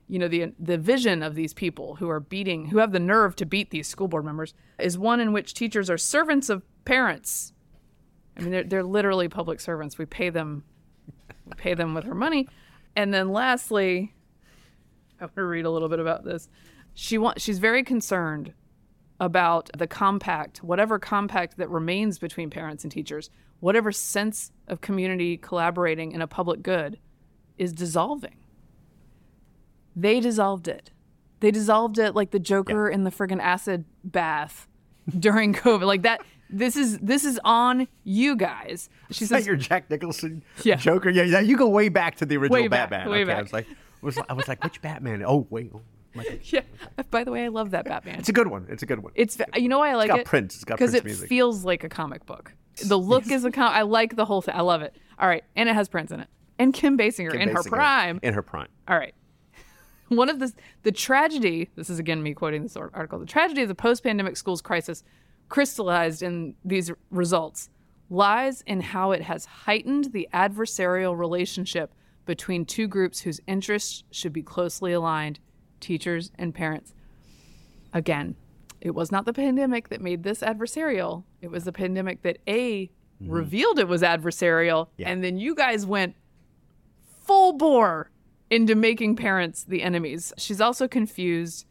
[0.08, 3.36] you know, the the vision of these people who are beating who have the nerve
[3.38, 7.54] to beat these school board members is one in which teachers are servants of parents.
[8.38, 9.98] I mean, they're they're literally public servants.
[9.98, 10.64] We pay them
[11.46, 12.48] we pay them with our money.
[12.96, 14.14] And then lastly,
[15.20, 16.50] I want to read a little bit about this.
[16.94, 17.42] She wants.
[17.42, 18.54] she's very concerned
[19.20, 25.38] about the compact, whatever compact that remains between parents and teachers, whatever sense of community
[25.38, 27.00] collaborating in a public good
[27.58, 28.36] is dissolving.
[29.96, 30.92] They dissolved it.
[31.40, 34.68] They dissolved it like the Joker in the friggin' acid bath
[35.20, 35.84] during COVID.
[35.86, 38.90] Like that this is this is on you guys.
[39.12, 40.76] She Is that says your Jack Nicholson Yeah.
[40.76, 41.10] Joker?
[41.10, 43.10] Yeah, yeah, you go way back to the original Way back, Batman.
[43.12, 43.68] way okay, I was like,
[44.02, 45.24] was, I was like, which Batman?
[45.26, 45.72] Oh, wait.
[45.74, 45.82] Oh,
[46.44, 46.62] Yeah.
[47.12, 48.20] By the way, I love that Batman.
[48.20, 48.68] It's a good one.
[48.70, 49.12] It's a good one.
[49.16, 50.26] It's you know why I like got it?
[50.26, 50.56] Prince.
[50.56, 51.30] It's got Prince because it music.
[51.30, 52.54] feels like a comic book.
[52.86, 53.72] The look is a com.
[53.74, 54.56] I like the whole thing.
[54.56, 54.96] I love it.
[55.20, 56.28] All right, and it has Prince in it,
[56.60, 58.20] and Kim Basinger in her prime.
[58.24, 58.68] In her prime.
[58.88, 59.14] All right.
[60.10, 61.70] One of the the tragedy.
[61.76, 63.20] This is again me quoting this article.
[63.20, 65.04] The tragedy of the post-pandemic schools crisis,
[65.50, 67.70] crystallized in these results,
[68.10, 71.94] lies in how it has heightened the adversarial relationship
[72.26, 75.40] between two groups whose interests should be closely aligned,
[75.80, 76.94] teachers and parents.
[77.94, 78.36] Again,
[78.82, 81.24] it was not the pandemic that made this adversarial.
[81.42, 82.88] It was the pandemic that A
[83.22, 83.32] mm-hmm.
[83.32, 85.10] revealed it was adversarial, Yeah.
[85.10, 86.16] and then you guys went
[87.24, 88.12] full bore
[88.56, 90.32] into making parents the enemies.
[90.38, 91.66] She's also confused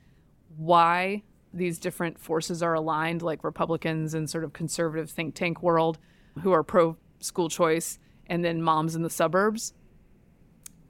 [0.58, 1.22] why
[1.54, 5.98] these different forces are aligned, like Republicans and sort of conservative think tank world
[6.42, 9.72] who are pro school choice, and then moms in the suburbs.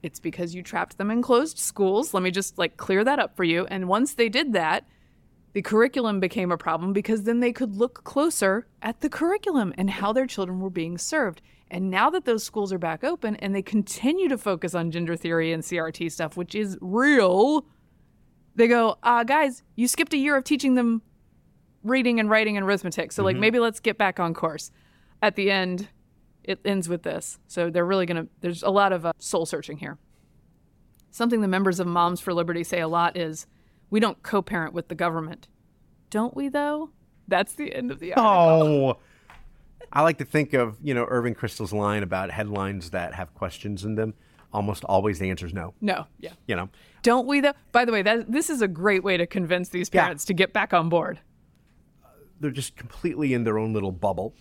[0.03, 2.13] It's because you trapped them in closed schools.
[2.13, 3.65] Let me just like clear that up for you.
[3.67, 4.85] And once they did that,
[5.53, 9.89] the curriculum became a problem because then they could look closer at the curriculum and
[9.89, 11.41] how their children were being served.
[11.71, 15.17] And now that those schools are back open and they continue to focus on gender
[15.17, 17.67] theory and CRT stuff, which is real,
[18.55, 21.03] they go, uh, guys, you skipped a year of teaching them
[21.83, 23.13] reading and writing and arithmetic.
[23.13, 24.71] So, like, maybe let's get back on course.
[25.21, 25.89] At the end,
[26.43, 27.39] it ends with this.
[27.47, 29.99] So, they're really going to, there's a lot of uh, soul searching here.
[31.11, 33.47] Something the members of Moms for Liberty say a lot is
[33.91, 35.49] we don't co parent with the government.
[36.11, 36.91] Don't we, though?
[37.29, 38.91] That's the end of the article.
[38.91, 38.99] Oh.
[39.93, 43.85] I like to think of, you know, Irving Kristol's line about headlines that have questions
[43.85, 44.15] in them.
[44.53, 45.75] Almost always the answer is no.
[45.81, 46.33] No, yeah.
[46.47, 46.69] You know,
[47.03, 47.55] Don't we, though?
[47.73, 50.03] By the way, that this is a great way to convince these Yeah.
[50.05, 51.21] parents to get back on board.
[52.41, 54.35] they're just completely in their own little bubble.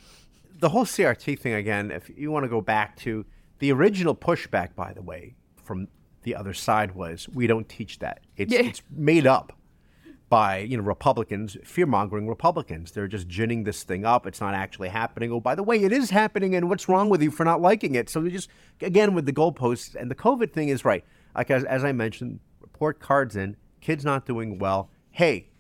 [0.59, 3.25] The whole CRT thing, again, if you want to go back to
[3.59, 5.87] the original pushback, by the way, from
[6.23, 8.21] the other side was we don't teach that.
[8.35, 8.61] It's, Yeah.
[8.61, 9.53] it's made up
[10.33, 12.91] by you know Republicans, fear mongering Republicans.
[12.91, 14.25] They're just ginning this thing up.
[14.25, 15.31] It's not actually happening.
[15.31, 17.93] Oh, by the way, it is happening, and what's wrong with you for not liking
[17.93, 18.09] it?
[18.09, 18.49] So they just
[18.81, 21.05] again with the goalposts and the COVID thing is right.
[21.35, 24.89] Like as, as I mentioned, report cards in, kids not doing well.
[25.11, 25.51] Hey,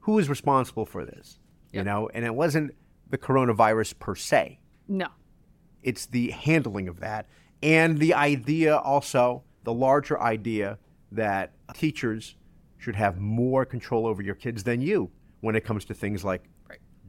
[0.00, 1.40] who is responsible for this?
[1.72, 2.74] You know, and it wasn't
[3.10, 4.60] the coronavirus per se.
[4.88, 5.08] No.
[5.82, 7.26] It's the handling of that
[7.62, 10.78] and the idea also, the larger idea
[11.12, 12.36] that teachers
[12.78, 15.10] should have more control over your kids than you
[15.40, 16.44] when it comes to things like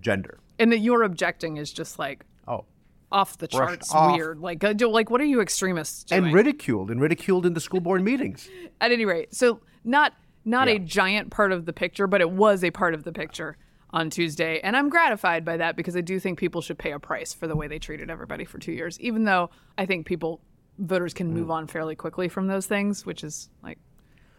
[0.01, 0.39] gender.
[0.59, 2.65] And that you're objecting is just like Oh,
[3.11, 4.15] off the Brushed charts off.
[4.15, 4.39] weird.
[4.39, 6.25] Like, uh, like what are you extremists doing?
[6.25, 8.47] and ridiculed and ridiculed in the school board meetings.
[8.81, 10.13] At any rate, so not
[10.45, 10.75] not Yeah.
[10.75, 13.57] a giant part of the picture, but it was a part of the picture
[13.91, 14.59] on Tuesday.
[14.61, 17.47] And I'm gratified by that because I do think people should pay a price for
[17.47, 20.39] the way they treated everybody for two years, even though I think people,
[20.79, 21.33] voters can Mm.
[21.33, 23.77] move on fairly quickly from those things, which is like,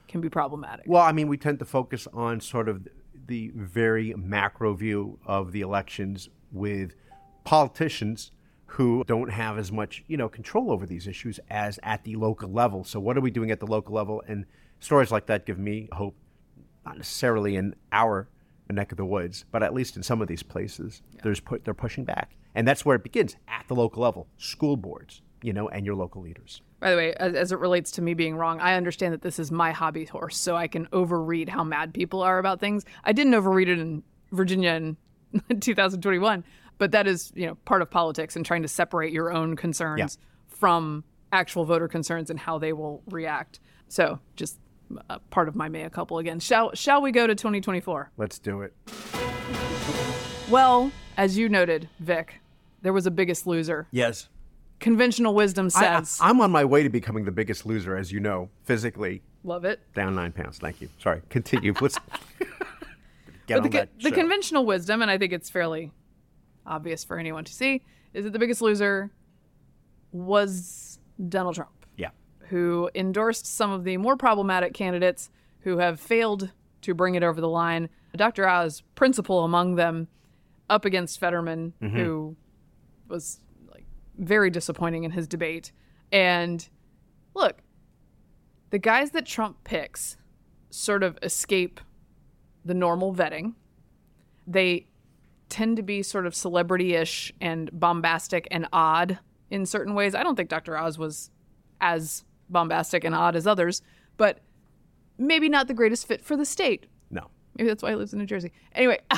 [0.09, 0.87] can be problematic.
[0.89, 2.89] Well, I mean, we tend to focus on sort of
[3.27, 6.95] the very macro view of the elections with
[7.45, 8.33] politicians
[8.67, 12.51] who don't have as much, you know, control over these issues as at the local
[12.51, 12.85] level.
[12.85, 14.23] So what are we doing at the local level?
[14.27, 14.45] And
[14.81, 16.17] stories like that give me hope,
[16.85, 18.29] not necessarily in our
[18.71, 21.75] neck of the woods, but at least in some of these places, there's put they're
[21.75, 22.37] pushing back.
[22.55, 25.95] And that's where it begins at the local level, school boards, you know, and your
[25.95, 26.61] local leaders.
[26.81, 29.39] By the way, as, as it relates to me being wrong, I understand that this
[29.39, 32.85] is my hobby horse, so I can overread how mad people are about things.
[33.05, 34.97] I didn't overread it in Virginia in
[35.61, 36.45] 2021,
[36.79, 39.99] but that is, you know, part of politics and trying to separate your own concerns
[39.99, 40.55] Yeah.
[40.57, 43.59] from actual voter concerns and how they will react.
[43.89, 44.59] So, just
[45.11, 46.39] a part of my mea culpa again.
[46.41, 48.13] Shall shall we go to 2024?
[48.17, 48.73] Let's do it.
[50.49, 52.41] Well, as you noted, Vic,
[52.83, 53.87] there was a biggest loser.
[53.91, 54.29] Yes.
[54.81, 56.19] Conventional wisdom says.
[56.23, 59.23] I, am on my way to becoming the biggest loser, as you know, physically.
[59.45, 59.81] love it.
[59.95, 60.59] Down nine pounds.
[60.59, 60.89] Thank you.
[60.99, 61.21] Sorry.
[61.31, 61.75] Continue.
[61.81, 61.99] Let's
[62.39, 62.49] get
[63.49, 64.15] But on the, that the show.
[64.15, 65.91] conventional wisdom, and I think it's fairly
[66.67, 67.83] obvious for anyone to see,
[68.15, 69.11] is that the biggest loser
[70.13, 72.11] was Donald Trump, yeah.
[72.49, 76.51] who endorsed some of the more problematic candidates who have failed
[76.83, 77.89] to bring it over the line.
[78.17, 78.49] Dr.
[78.49, 80.09] Oz, principal among them,
[80.71, 81.97] up against Fetterman, Mm-hmm.
[81.97, 82.37] who
[83.09, 83.41] was
[84.19, 85.73] very disappointing in his debate.
[86.13, 86.69] And
[87.35, 87.59] look,
[88.71, 90.17] the guys that Trump picks
[90.71, 91.81] sort of escape
[92.65, 93.55] the normal vetting.
[94.47, 94.87] They
[95.49, 99.19] tend to be sort of celebrity ish and bombastic and odd
[99.51, 100.15] in certain ways.
[100.15, 100.77] I don't think Dr.
[100.77, 101.31] Oz was
[101.81, 103.83] as bombastic and odd as others,
[104.17, 104.41] but
[105.17, 106.87] maybe not the greatest fit for the state.
[107.11, 107.29] No.
[107.57, 108.53] Maybe that's why he lives in New Jersey.
[108.75, 108.99] Anyway,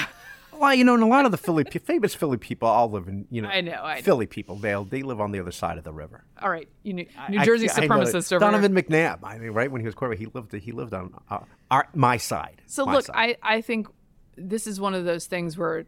[0.60, 3.26] Well, you know, and a lot of the Philly, famous Philly people all live in,
[3.30, 4.02] you know, I know, I know.
[4.02, 4.56] Philly people.
[4.56, 6.22] They they live on the other side of the river.
[6.40, 8.82] all right, you New, New I- Jersey I supremacist over Donovan here.
[8.84, 9.20] McNabb.
[9.22, 11.38] I mean, right when he was quarterback, he lived he lived on uh,
[11.70, 12.60] our, my side.
[12.66, 13.38] So My look, side.
[13.42, 13.88] I, I think
[14.36, 15.86] this is one of those things where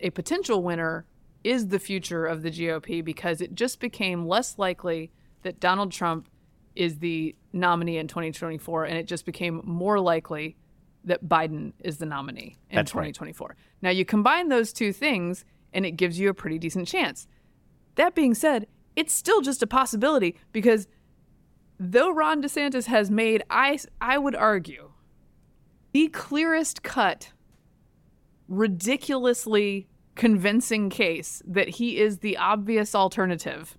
[0.00, 1.04] a potential winner
[1.44, 6.28] is the future of the GOP because it just became less likely that Donald Trump
[6.74, 10.56] is the nominee in 2024 and it just became more likely
[11.04, 13.14] that Biden is the nominee in That's right.
[13.14, 13.56] 2024.
[13.82, 17.26] Now you combine those two things and it gives you a pretty decent chance.
[17.96, 20.86] That being said, it's still just a possibility because
[21.78, 24.92] though Ron DeSantis has made I I would argue
[25.92, 27.32] the clearest cut,
[28.48, 33.76] ridiculously convincing case that he is the obvious alternative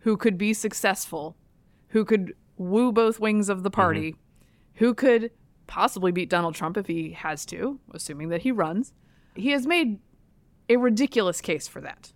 [0.00, 1.36] who could be successful,
[1.88, 3.80] who could woo both wings of the mm-hmm.
[3.80, 4.16] party,
[4.74, 5.30] who could
[5.68, 8.92] possibly beat Donald Trump if he has to, assuming that he runs.
[9.36, 10.00] He has made
[10.68, 12.12] a ridiculous case for that.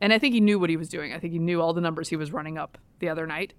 [0.00, 1.12] And I think he knew what he was doing.
[1.12, 3.54] I think he knew all the numbers he was running up the other night.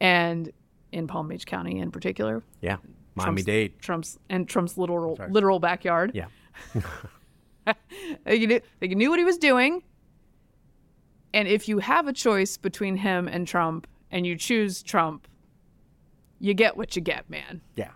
[0.00, 0.50] And
[0.90, 2.78] in Palm Beach County in particular, yeah,
[3.14, 3.78] Miami Dade.
[3.80, 6.12] Trump's and Trump's literal literal backyard.
[6.14, 6.26] Yeah,
[8.26, 9.82] He knew, knew what he was doing.
[11.34, 15.26] And if you have a choice between him and Trump and you choose Trump,
[16.40, 17.62] you get what you get, man.
[17.76, 17.90] yeah,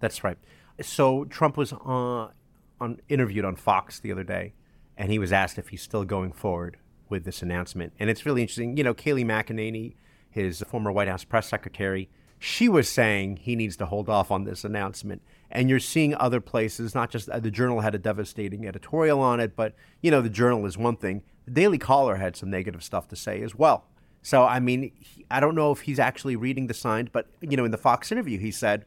[0.00, 0.38] that's right.
[0.82, 2.32] So Trump was on,
[2.80, 4.54] on interviewed on Fox the other day,
[4.96, 7.92] and he was asked if he's still going forward with this announcement.
[7.98, 8.76] And it's really interesting.
[8.76, 9.94] You know, Kayleigh McEnany,
[10.30, 12.08] his former White House press secretary,
[12.38, 15.20] she was saying he needs to hold off on this announcement.
[15.50, 19.40] And you're seeing other places, not just uh, the Journal had a devastating editorial on
[19.40, 21.22] it, but you know, the Journal is one thing.
[21.44, 23.84] The Daily Caller had some negative stuff to say as well.
[24.22, 27.56] So I mean, he, I don't know if he's actually reading the signs, but you
[27.56, 28.86] know, in the Fox interview, he said.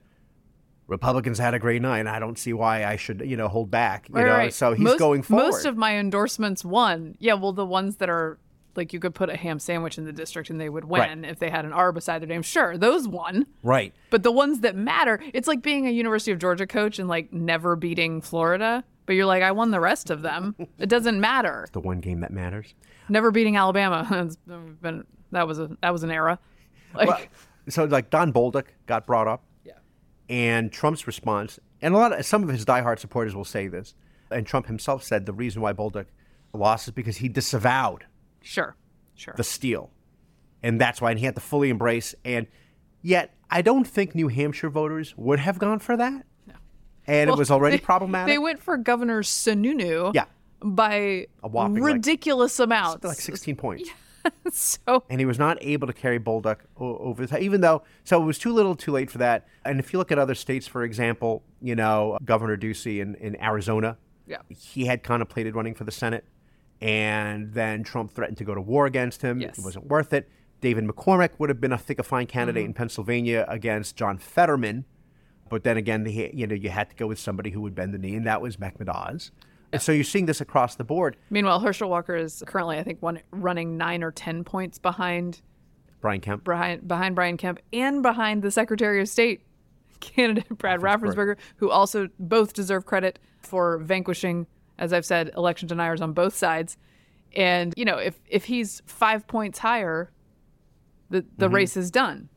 [0.88, 2.08] Republicans had a great night.
[2.08, 4.10] I don't see why I should, you know, hold back.
[4.10, 4.54] You Right, know, right.
[4.54, 5.44] so he's most, going forward.
[5.46, 7.16] Most of my endorsements won.
[7.20, 8.38] Yeah, well, the ones that are
[8.76, 11.30] like you could put a ham sandwich in the district and they would win Right.
[11.32, 12.42] if they had an R beside their name.
[12.42, 13.46] Sure, those won.
[13.62, 13.94] right.
[14.10, 17.32] But the ones that matter, it's like being a University of Georgia coach and like
[17.32, 18.84] never beating Florida.
[19.06, 20.56] But you're like, I won the rest of them.
[20.80, 21.68] It doesn't matter.
[21.74, 22.74] The one game that matters.
[23.10, 24.30] Never beating Alabama.
[24.82, 26.40] Been, that was a that was an era.
[26.96, 27.20] Like, Well,
[27.70, 29.44] so like Don Bolduc got brought up.
[30.28, 30.36] Yeah.
[30.36, 33.96] and Trump's response, and a lot of some of his diehard supporters will say this,
[34.32, 36.06] and Trump himself said the reason why Bolduc
[36.54, 38.06] lost is because he disavowed
[38.42, 38.76] Sure.
[39.16, 39.34] Sure.
[39.38, 39.92] the steal,
[40.62, 42.14] and that's why and he had to fully embrace.
[42.26, 42.48] And
[43.02, 46.26] yet, I don't think New Hampshire voters would have gone for that,
[47.08, 48.34] and it was already They- problematic.
[48.34, 50.14] They went for Governor Sununu.
[50.14, 50.26] Yeah.
[50.66, 53.04] By A whopping, like- ridiculous amounts.
[53.04, 53.90] like 16 points.
[54.52, 58.26] so and he was not able to carry Bolduc over the even though so it
[58.26, 59.48] was too little too late for that.
[59.66, 63.42] And if you look at other states for example you know governor ducey in, in
[63.42, 66.26] arizona yeah, he had contemplated running for the senate
[66.82, 69.42] and then trump threatened to go to war against him.
[69.42, 69.58] Yes.
[69.58, 70.30] it wasn't worth it.
[70.62, 72.70] David mccormick would have been i think a fine candidate mm-hmm.
[72.70, 74.86] in pennsylvania against john fetterman.
[75.50, 77.94] But then again the, you know you had to go with somebody who would bend
[77.94, 79.32] the knee and that was mehmet oz
[79.74, 83.02] and so you're seeing this across the board Meanwhile, Herschel Walker is currently, I think,
[83.02, 85.42] one running nine or ten points behind
[86.00, 89.42] brian kemp behind behind Brian Kemp and behind the Secretary of State
[90.00, 94.46] candidate Brad Raffensperger, who also both deserve credit for vanquishing,
[94.78, 96.78] as I've said, election deniers on both sides.
[97.36, 100.12] And you know, if if he's five points higher,
[101.10, 101.56] the the Mm-hmm.
[101.56, 102.30] race is done.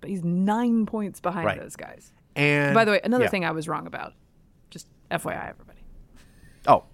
[0.00, 1.60] But he's nine points behind Right.
[1.60, 2.12] those guys.
[2.36, 3.30] and By the way, another yeah.
[3.30, 4.12] thing I was wrong about.
[4.70, 5.77] Just FYI, everybody.
[6.66, 6.84] Oh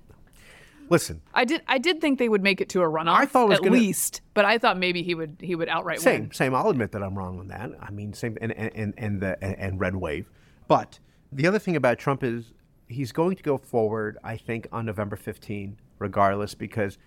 [0.90, 3.44] listen I did I did think they would make it to a runoff I thought
[3.44, 6.22] it was at gonna- least, but I thought maybe he would he would outright Same,
[6.22, 6.32] win.
[6.32, 6.54] same.
[6.54, 7.70] I'll admit that I'm wrong on that.
[7.80, 10.30] I mean, same, and and and, and the and, and red wave.
[10.68, 10.98] But
[11.32, 12.52] the other thing about Trump is
[12.88, 14.18] he's going to go forward.
[14.22, 16.98] I think on November 15, regardless, because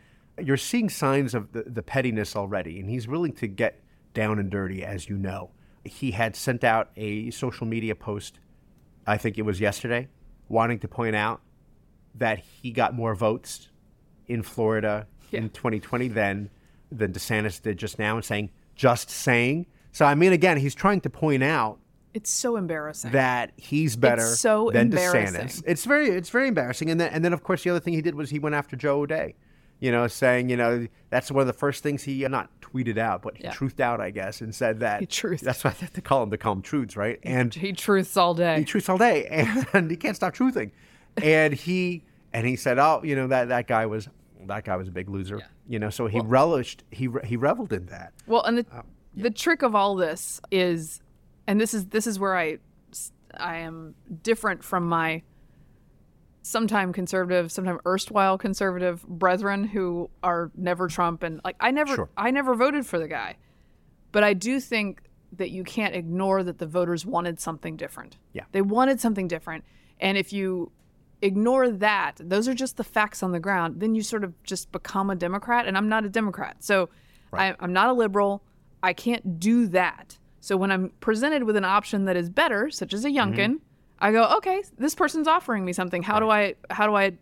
[0.43, 3.79] you're seeing signs of the, the pettiness already, and he's willing to get
[4.13, 5.51] down and dirty, as you know.
[5.85, 8.39] He had sent out a social media post,
[9.05, 10.07] I think it was yesterday,
[10.49, 11.41] wanting to point out
[12.17, 13.69] that he got more votes
[14.27, 16.49] in Florida in 2020 than
[16.91, 19.65] than DeSantis did just now, and saying just saying.
[19.91, 21.79] So I mean, again, he's trying to point out
[22.13, 23.11] It's so embarrassing.
[23.11, 25.41] that he's better so than embarrassing.
[25.47, 25.63] DeSantis.
[25.65, 26.89] It's very it's very embarrassing.
[26.89, 28.75] And then and then of course the other thing he did was he went after
[28.75, 29.35] Joe O'Dea.
[29.79, 32.97] You know, saying, you know, that's one of the first things he uh, not tweeted
[32.97, 33.53] out, but he Yeah.
[33.53, 35.41] truthed out, I guess, and said that He truthed.
[35.41, 37.19] That's why they call him, the calm truths, right?
[37.21, 38.57] And he truths all day.
[38.57, 39.27] he truths all day,
[39.73, 40.71] and he can't stop truthing.
[41.21, 42.03] And he
[42.33, 44.07] and he said, "Oh, you know that that guy was
[44.45, 47.87] that guy was a big loser." You know, so he relished he he reveled in
[47.87, 48.13] that.
[48.25, 48.83] Well, and the Oh,
[49.15, 51.01] the trick of all this is,
[51.47, 52.59] and this is this is where I
[53.35, 55.23] I am different from my
[56.43, 62.09] sometime conservative, sometime erstwhile conservative brethren who are never Trump and like I never Sure.
[62.15, 63.35] I never voted for the guy,
[64.11, 65.01] but I do think
[65.33, 68.17] that you can't ignore that the voters wanted something different.
[68.31, 68.43] Yeah.
[68.53, 69.65] they wanted something different,
[69.99, 70.71] and if you
[71.21, 72.15] ignore that.
[72.19, 73.79] Those are just the facts on the ground.
[73.79, 76.57] Then you sort of just become a democrat and i'm not a democrat.
[76.59, 76.89] So
[77.33, 78.43] I, i'm not a liberal.
[78.83, 80.17] I can't do that.
[80.39, 83.17] So when i'm presented with an option that is better such as a mm-hmm.
[83.17, 83.59] youngkin
[83.99, 86.03] i go okay this person's offering me something.
[86.03, 87.13] How do i how do i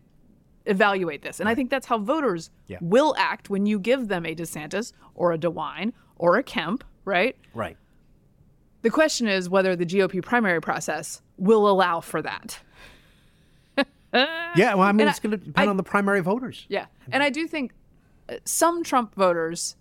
[0.66, 1.40] evaluate this?
[1.40, 2.78] And i think that's how voters Yeah.
[2.80, 7.36] will act when you give them a desantis or a dewine or a kemp right?
[7.54, 7.76] Right.
[8.82, 12.60] the question is whether the gop primary process will allow for that
[14.56, 14.74] Yeah.
[14.74, 16.66] Well, I mean, it's I- going to depend I- on the primary voters.
[16.68, 16.86] Yeah.
[17.12, 17.72] And I do think
[18.28, 19.76] uh, some Trump voters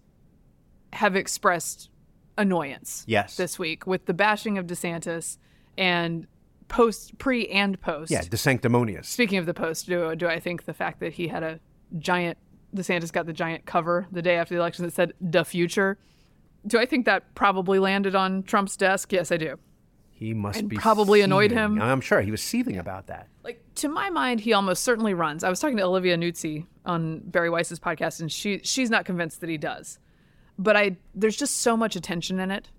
[0.94, 1.90] have expressed
[2.38, 3.38] annoyance Yes.
[3.38, 5.38] this week with the bashing of DeSantis
[5.78, 6.28] and
[6.68, 8.12] post pre and post.
[8.12, 9.08] Yeah, the sanctimonious.
[9.08, 11.60] Speaking of the post, do, do I think the fact that he had a
[12.00, 12.38] giant
[12.76, 15.98] DeSantis got the giant cover the day after the election that said the future
[16.68, 19.14] do I think that probably landed on Trump's desk?
[19.14, 19.60] Yes, I do.
[20.18, 21.82] He must And be probably annoyed him.
[21.82, 23.28] I'm sure he was seething about that.
[23.44, 25.44] like to my mind he almost certainly runs.
[25.44, 29.42] I was talking to olivia nuzzi on bari weiss's podcast and she she's not convinced
[29.42, 30.00] that he does.
[30.58, 32.70] But i there's just so much attention in it.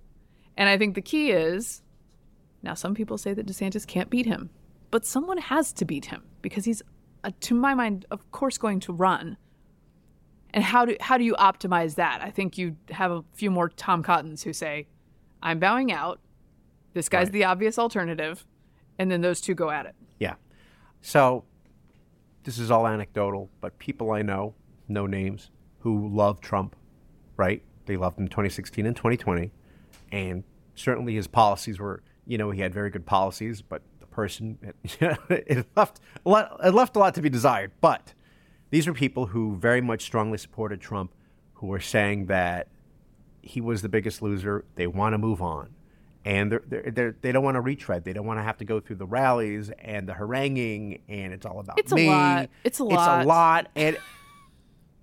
[0.57, 1.83] And i think the key is
[2.63, 4.49] now some people say that desantis can't beat him
[4.91, 6.81] but someone has to beat him because he's
[7.23, 9.37] uh, to my mind of course going to run.
[10.55, 12.21] And how do how do you optimize that?
[12.23, 14.87] I think you have a few more tom cottons who say
[15.43, 16.19] i'm bowing out
[16.97, 17.33] this guy's Right.
[17.33, 18.45] the obvious alternative
[18.99, 20.35] and then those two go at it Yeah.
[21.03, 21.45] So
[22.45, 24.55] this is all anecdotal, but people I know,
[24.89, 26.75] no names, who love Trump,
[27.37, 27.63] right?
[27.85, 29.53] They loved him in 2016 and 2020.
[30.11, 30.43] And
[30.75, 34.59] certainly his policies were, you know, he had very good policies, but the person,
[35.29, 37.73] it left a lot, it left a lot to be desired.
[37.81, 38.15] But
[38.71, 41.13] these were people who very much strongly supported Trump,
[41.55, 42.69] who were saying that
[43.43, 44.65] he was the biggest loser.
[44.77, 45.76] They want to move on.
[46.27, 48.05] And they're, they're, they're, they don't want to retread.
[48.05, 51.47] They don't want to have to go through the rallies and the haranguing, and it's
[51.47, 52.51] all about It's a lot.
[52.65, 53.19] It's a lot.
[53.21, 53.69] It's a lot.
[53.77, 53.97] And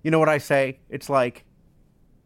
[0.03, 0.79] you know what I say?
[0.89, 1.45] It's like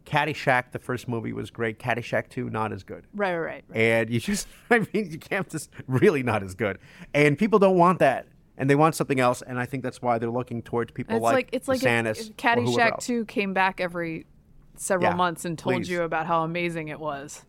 [0.05, 1.79] Caddyshack, the first movie was great.
[1.79, 3.05] Caddyshack 2, not as good.
[3.13, 3.77] right right right.
[3.77, 6.79] And you just, I mean, you can't just really not as good.
[7.13, 8.27] And people don't want that.
[8.57, 9.43] And they want something else.
[9.43, 12.11] And I think that's why they're looking towards people It's like, like, it's like DeSantis
[12.11, 14.25] if, if or Caddyshack 2 came back every
[14.75, 15.89] several Yeah, months and told please.
[15.89, 17.45] you about how amazing it was.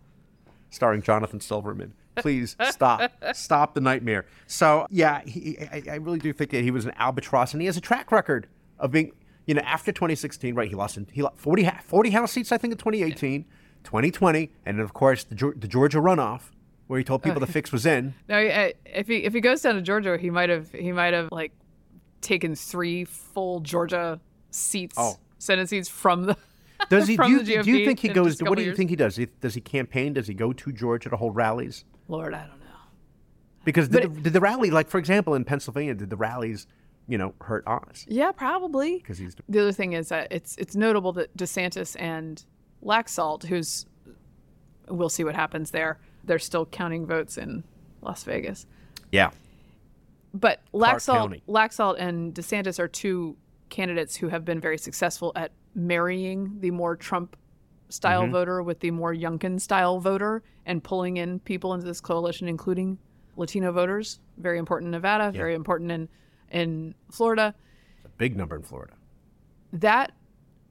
[0.71, 1.95] Starring Jonathan Silverman.
[2.17, 4.27] Please stop, stop the nightmare.
[4.47, 7.67] So yeah, he, I, I really do think that he was an albatross, and he
[7.67, 8.49] has a track record
[8.79, 9.13] of being.
[9.47, 10.69] you know, after 2016, right?
[10.69, 13.45] He lost in, he lost 40 40 House seats, I think, in 2018,
[13.85, 16.51] 2020, and then of course the, the Georgia runoff,
[16.89, 18.15] where he told people the fix was in.
[18.29, 21.29] Now, if he if he goes down to Georgia, he might have he might have
[21.31, 21.53] like
[22.21, 25.15] taken three full Georgia seats, Oh.
[25.39, 26.37] Senate seats from the.
[26.89, 27.17] Does he?
[27.19, 28.43] Do you, do you think he goes?
[28.43, 28.77] What do you years?
[28.77, 29.19] think he does?
[29.41, 30.15] Does he campaign?
[30.15, 31.85] Does he go to Georgia to hold rallies?
[32.09, 32.65] Lord, I don't know.
[33.65, 36.67] Because did, the, did the rally, like for example, in Pennsylvania, did the rallies,
[37.07, 38.07] you know, hurt Oz?
[38.09, 38.97] Yeah, probably.
[38.99, 42.43] Because he's The other thing is that it's it's notable that DeSantis and
[42.83, 43.85] Laxalt, who's
[44.89, 45.99] we'll see what happens there.
[46.25, 47.65] They're still counting votes in
[48.01, 48.67] Las Vegas.
[49.13, 49.31] yeah,
[50.33, 53.37] But Laxalt, Laxalt and DeSantis are two
[53.71, 57.37] candidates who have been very successful at marrying the more Trump
[57.89, 58.33] style Mm-hmm.
[58.33, 62.99] voter with the more Youngkin style voter and pulling in people into this coalition, including
[63.37, 64.21] Latino voters.
[64.37, 66.09] Very important in Nevada, very important in
[66.51, 67.55] in Florida.
[68.05, 68.95] a big number in Florida.
[69.73, 70.13] that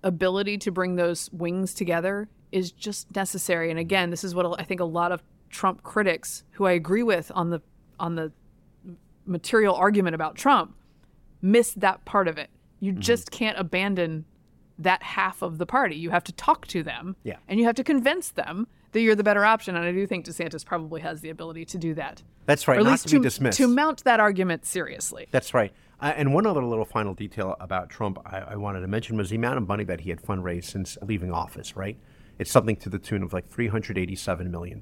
[0.03, 3.69] ability to bring those wings together is just necessary.
[3.71, 7.03] And again, this is what I think a lot of Trump critics, who I agree
[7.03, 7.61] with on the
[7.99, 8.31] on the
[9.25, 10.75] material argument about Trump,
[11.41, 12.49] miss that part of it.
[12.79, 13.01] You Mm-hmm.
[13.01, 14.25] just can't abandon
[14.79, 15.95] that half of the party.
[15.95, 17.37] You have to talk to them, Yeah.
[17.47, 19.75] and you have to convince them that you're the better option.
[19.75, 22.77] And I do think DeSantis probably has the ability to do that, That's right.
[22.77, 23.57] or at not least to be dismissed.
[23.57, 25.27] to mount that argument seriously.
[25.31, 25.71] That's right.
[25.99, 29.29] Uh, and one other little final detail about Trump I, I wanted to mention was
[29.31, 31.97] the amount of money that he had fundraised since leaving office, right?
[32.37, 34.81] It's something to the tune of like $387 million.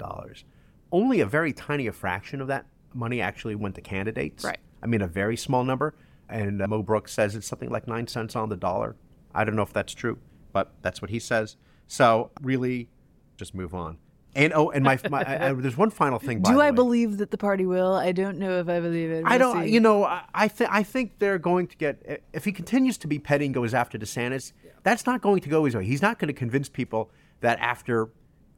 [0.91, 4.43] Only a very tiny fraction of that money actually went to candidates.
[4.43, 4.59] Right.
[4.83, 5.95] I mean, a very small number.
[6.29, 8.95] And uh, Mo Brooks says it's something like nine cents on the dollar.
[9.35, 10.17] I don't know if that's true,
[10.53, 11.57] but that's what he says.
[11.87, 12.89] So really,
[13.37, 13.97] just move on.
[14.35, 16.41] And oh, and my, my I, I, there's one final thing.
[16.41, 16.75] Do I way.
[16.75, 17.93] believe that the party will?
[17.93, 19.23] I don't know if I believe it.
[19.25, 19.63] I We'll don't.
[19.63, 19.71] see.
[19.71, 23.07] You know, I I, th- I think they're going to get if he continues to
[23.07, 24.51] be petty and goes after DeSantis.
[24.83, 25.85] That's not going to go his way.
[25.85, 27.09] He's not going to convince people
[27.41, 28.09] that after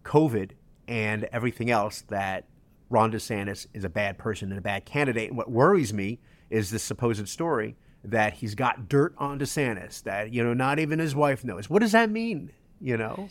[0.03, 0.51] COVID
[0.87, 2.45] and everything else that
[2.89, 5.29] Ron DeSantis is a bad person and a bad candidate.
[5.29, 6.19] And what worries me
[6.49, 7.75] is this supposed story
[8.07, 11.69] that he's got dirt on DeSantis that you know not even his wife knows.
[11.69, 12.51] What does that mean?
[12.79, 13.27] You know,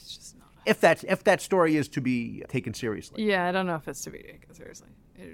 [0.65, 3.25] if that if that story is to be taken seriously.
[3.25, 4.89] Yeah, I don't know if it's to be taken seriously.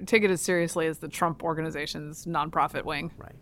[0.07, 3.11] Take it as seriously as the Trump organization's nonprofit wing.
[3.17, 3.35] Right.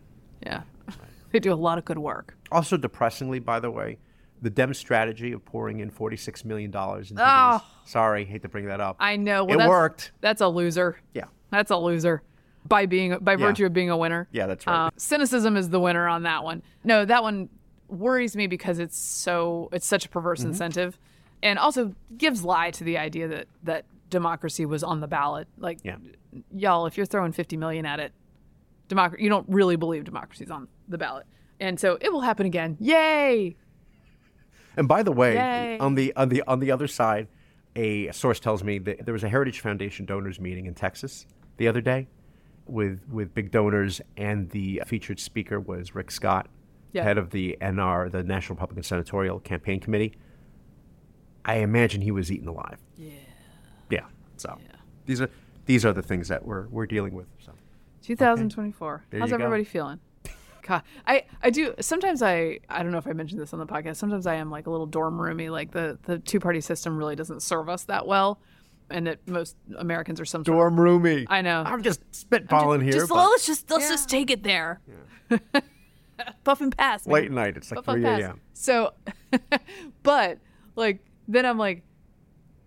[0.43, 0.63] Yeah.
[1.33, 2.35] they do a lot of good work.
[2.51, 3.99] Also, depressingly, by the way,
[4.41, 6.97] the Dem strategy of pouring in $46 million into Oh.
[7.03, 7.13] these.
[7.19, 7.67] Ah!
[7.85, 8.97] Sorry, hate to bring that up.
[9.01, 9.45] I know.
[9.45, 10.13] Well, it that's, worked.
[10.23, 10.99] That's a loser.
[11.13, 11.25] Yeah.
[11.51, 12.23] That's a loser.
[12.67, 14.29] By being by virtue of being a winner.
[14.33, 14.87] Yeah, that's right.
[14.87, 16.63] Um, cynicism is the winner on that one.
[16.85, 17.49] No, that one
[17.89, 20.51] worries me because it's so it's such a perverse Mm-hmm.
[20.51, 20.99] incentive,
[21.43, 25.49] and also gives lie to the idea that that democracy was on the ballot.
[25.59, 25.97] Like, Yeah.
[26.53, 28.13] y'all, if you're throwing 50 million at it,
[28.89, 31.27] democracy, you don't really believe democracy's on the ballot,
[31.61, 32.77] and so it will happen again.
[32.79, 33.57] Yay!
[34.77, 35.79] And by the way, Yay.
[35.79, 37.27] on the on the on the other side,
[37.75, 41.67] a source tells me that there was a Heritage Foundation donors meeting in Texas the
[41.69, 42.07] other day
[42.71, 46.49] with with big donors and the featured speaker was Rick Scott,
[46.93, 47.03] Yeah.
[47.05, 50.15] head of the NR, the National Republican Senatorial Campaign Committee.
[51.45, 52.79] I imagine he was eaten alive.
[52.97, 53.11] Yeah.
[53.91, 54.05] Yeah.
[54.37, 54.59] So
[55.07, 55.31] these are
[55.67, 57.27] these are the things that we're we're dealing with.
[57.39, 57.53] So
[58.03, 59.05] 2024.
[59.11, 59.45] There How's you go.
[59.45, 60.01] everybody feeling?
[60.63, 63.67] God, I, I do sometimes I I don't know if I mentioned this on the
[63.67, 63.97] podcast.
[63.97, 65.49] Sometimes I am like a little dorm roomy.
[65.49, 68.41] Like the the two party system really doesn't serve us that well,
[68.91, 71.27] and that most Americans are some sort of dorm roomy.
[71.29, 71.63] I know.
[71.67, 72.93] I'm just spitballing here.
[72.93, 74.81] just but let's just let's just take it there.
[76.45, 77.07] Puff and pass.
[77.07, 77.15] man.
[77.15, 77.57] late night.
[77.57, 78.41] It's like Puff 3 a.m.
[78.53, 78.93] So,
[80.03, 80.39] but
[80.77, 81.83] like then I'm like,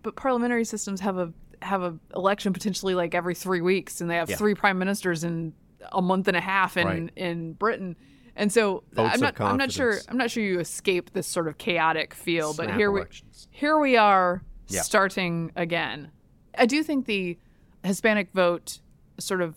[0.02, 4.16] but parliamentary systems have a have a election potentially like every three weeks, and they
[4.16, 4.36] have Yeah.
[4.36, 5.52] three prime ministers in
[5.92, 7.10] a month and a half in Right.
[7.16, 7.96] in Britain.
[8.36, 9.98] And so Votes I'm not I'm not sure.
[10.08, 13.02] I'm not sure you escape this sort of chaotic feel, but Snap here we
[13.50, 14.82] here we are Yeah.
[14.82, 16.10] starting again.
[16.56, 17.38] I do think the
[17.82, 18.80] Hispanic vote
[19.18, 19.56] sort of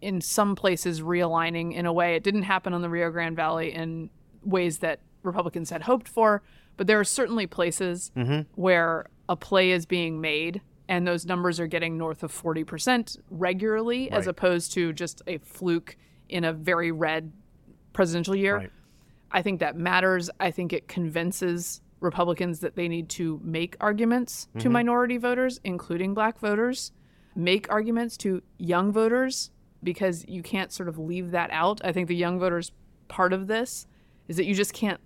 [0.00, 2.16] in some places realigning in a way.
[2.16, 4.10] It didn't happen on the Rio Grande Valley in
[4.44, 6.42] ways that Republicans had hoped for,
[6.76, 8.40] but there are certainly places mm-hmm.
[8.60, 14.10] where a play is being made and those numbers are getting north of 40% regularly
[14.10, 15.96] as opposed to just a fluke
[16.28, 17.32] in a very red
[17.92, 18.56] presidential year.
[18.56, 18.70] Right.
[19.30, 20.28] I think that matters.
[20.40, 24.72] I think it convinces Republicans that they need to make arguments to Mm-hmm.
[24.72, 26.92] minority voters, including black voters,
[27.34, 29.50] make arguments to young voters,
[29.82, 31.80] because you can't sort of leave that out.
[31.84, 32.72] I think the young voters
[33.08, 33.86] part of this
[34.28, 35.00] is that you just can't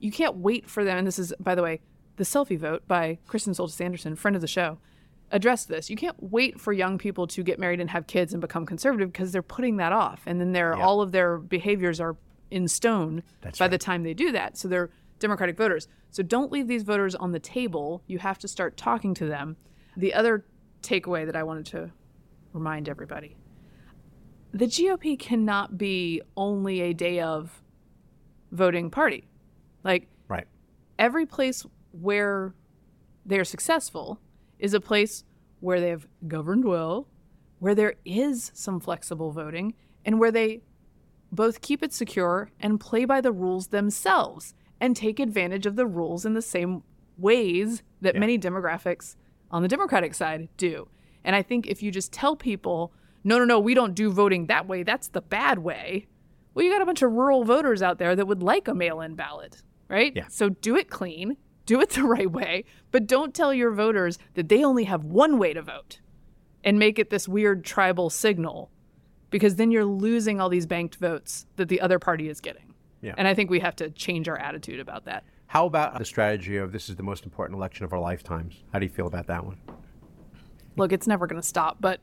[0.00, 0.98] you can't wait for them.
[0.98, 1.80] And this is, by the way,
[2.16, 4.78] the selfie vote by Kristen Soltis Anderson, friend of the show,
[5.30, 5.88] addressed this.
[5.88, 9.10] You can't wait for young people to get married and have kids and become conservative
[9.12, 10.84] because they're putting that off, and then their Yeah.
[10.84, 12.16] all of their behaviors are
[12.50, 13.70] in stone That's by right.
[13.70, 14.58] the time they do that.
[14.58, 15.88] So they're Democratic voters.
[16.10, 18.02] So don't leave these voters on the table.
[18.06, 19.56] You have to start talking to them.
[19.96, 20.44] The other
[20.82, 21.90] takeaway that I wanted to
[22.52, 23.36] remind everybody
[24.52, 27.60] the GOP cannot be only a day of
[28.52, 29.26] voting party.
[29.82, 30.46] Like, Right.
[30.96, 32.54] every place where
[33.26, 34.20] they're successful
[34.60, 35.24] is a place
[35.58, 37.08] where they have governed well,
[37.58, 40.62] where there is some flexible voting, and where they
[41.32, 45.86] both keep it secure and play by the rules themselves and take advantage of the
[45.86, 46.82] rules in the same
[47.16, 49.16] ways that many demographics
[49.50, 50.88] on the Democratic side do.
[51.24, 54.46] And I think if you just tell people, no, no, no, we don't do voting
[54.46, 56.06] that way, that's the bad way.
[56.52, 59.00] Well, you got a bunch of rural voters out there that would like a mail
[59.00, 60.12] in ballot, right?
[60.14, 60.28] Yeah.
[60.28, 64.48] So do it clean, do it the right way, but don't tell your voters that
[64.48, 66.00] they only have one way to vote
[66.62, 68.70] and make it this weird tribal signal
[69.30, 72.63] because then you're losing all these banked votes that the other party is getting.
[73.04, 73.14] Yeah.
[73.18, 75.24] And I think we have to change our attitude about that.
[75.46, 78.64] How about the strategy of this is the most important election of our lifetimes?
[78.72, 79.58] How do you feel about that one?
[80.76, 82.00] Look, it's never going to stop, but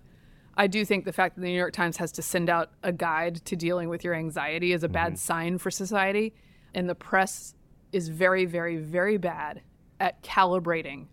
[0.55, 2.91] I do think the fact that the New York Times has to send out a
[2.91, 5.17] guide to dealing with your anxiety is a bad mm-hmm.
[5.17, 6.35] sign for society.
[6.75, 7.55] And the press
[7.91, 9.63] is very, very, very bad
[9.99, 11.07] at calibrating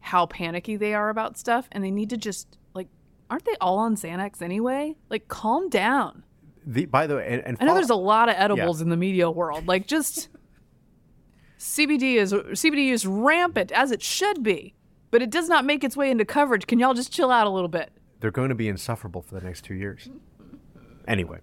[0.00, 1.68] how panicky they are about stuff.
[1.70, 2.88] And they need to just, like,
[3.28, 4.96] aren't they all on Xanax anyway?
[5.10, 6.23] Like, calm down.
[6.66, 8.88] The, by the way, and, and I know follow- there's a lot of edibles in
[8.88, 9.66] the media world.
[9.66, 10.28] Like just
[11.58, 14.74] CBD is CBD is rampant as it should be,
[15.10, 16.66] but it does not make its way into coverage.
[16.66, 17.90] Can y'all just chill out a little bit?
[18.20, 20.08] they're going to be insufferable for the next two years.
[21.06, 21.40] Anyway,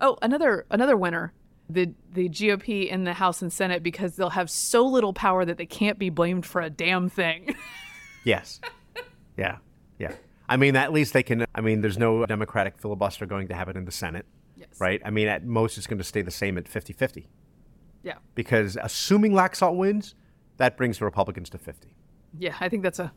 [0.00, 1.32] Oh, another another winner.
[1.68, 5.56] The the GOP in the House and Senate because they'll have so little power that
[5.58, 7.54] they can't be blamed for a damn thing.
[8.24, 8.60] yes,
[9.36, 9.56] yeah,
[9.98, 10.12] yeah.
[10.48, 11.46] I mean, at least they can.
[11.54, 14.26] I mean, there's no Democratic filibuster going to happen in the Senate.
[14.80, 15.00] Right?
[15.04, 17.26] I mean, at most, it's going to stay the same at 50-50
[18.02, 18.14] Yeah.
[18.34, 20.14] because assuming Laxalt wins,
[20.56, 21.94] that brings the Republicans to 50.
[22.38, 23.12] Yeah, I think that's a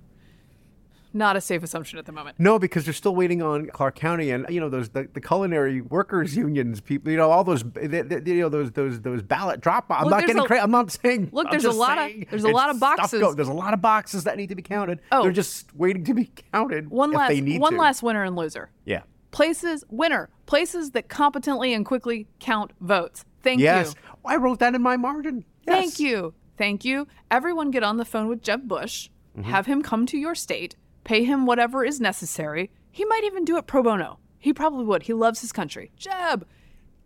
[1.16, 2.40] not a safe assumption at the moment.
[2.40, 5.80] No, because they're still waiting on Clark County and you know those the, the culinary
[5.82, 7.12] workers unions people.
[7.12, 9.86] You know all those the, the- you know those those those ballot drop.
[9.92, 10.62] I'm not getting a- crazy.
[10.62, 11.30] I'm not saying.
[11.32, 13.20] Look, I'm there's a lot of- there's a lot of boxes.
[13.22, 15.02] go- there's a lot of boxes that need to be counted.
[15.12, 15.22] Oh.
[15.22, 16.90] they're just waiting to be counted.
[16.90, 17.80] One if last they need one to.
[17.80, 18.72] last winner and loser.
[18.86, 19.04] Yeah.
[19.30, 20.30] Places winner.
[20.46, 23.24] Places that competently and quickly count votes.
[23.42, 23.96] Thank Yes.
[23.96, 24.20] you.
[24.26, 25.46] I wrote that in my margin.
[25.68, 25.80] Yes.
[25.80, 26.34] Thank you.
[26.58, 27.08] Thank you.
[27.32, 29.50] Everyone get on the phone with Jeb Bush, Mm-hmm.
[29.50, 32.70] have him come to your state, pay him whatever is necessary.
[32.92, 34.20] He might even do it pro bono.
[34.38, 35.04] He probably would.
[35.04, 35.92] He loves his country.
[35.98, 36.46] Jeb,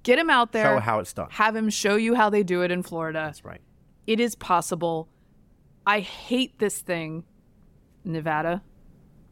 [0.03, 0.65] get him out there.
[0.75, 1.27] Show how it's done.
[1.31, 3.19] Have him show you how they do it in Florida.
[3.25, 3.61] That's right.
[4.07, 5.07] It is possible.
[5.85, 7.23] I hate this thing,
[8.03, 8.61] Nevada,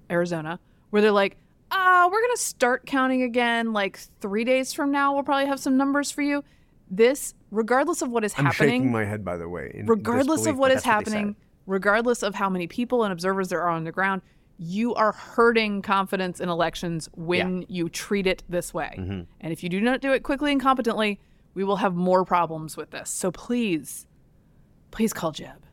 [0.10, 0.60] Arizona,
[0.92, 1.38] where they're like,
[1.76, 5.14] ah, we're going to start counting again like three days from now.
[5.14, 6.44] We'll probably have some numbers for you.
[6.90, 9.84] This, regardless of what is I'm happening, shaking my head by the way.
[9.86, 11.36] regardless disbelief, of what is happening, said.
[11.66, 14.22] regardless of how many people and observers there are on the ground,
[14.58, 18.96] you are hurting confidence in elections when you treat it this way.
[18.98, 19.22] Mm-hmm.
[19.42, 21.20] And if you do not do it quickly and competently,
[21.56, 23.10] we will have more problems with this.
[23.10, 24.06] So please,
[24.92, 25.66] please call Jeb.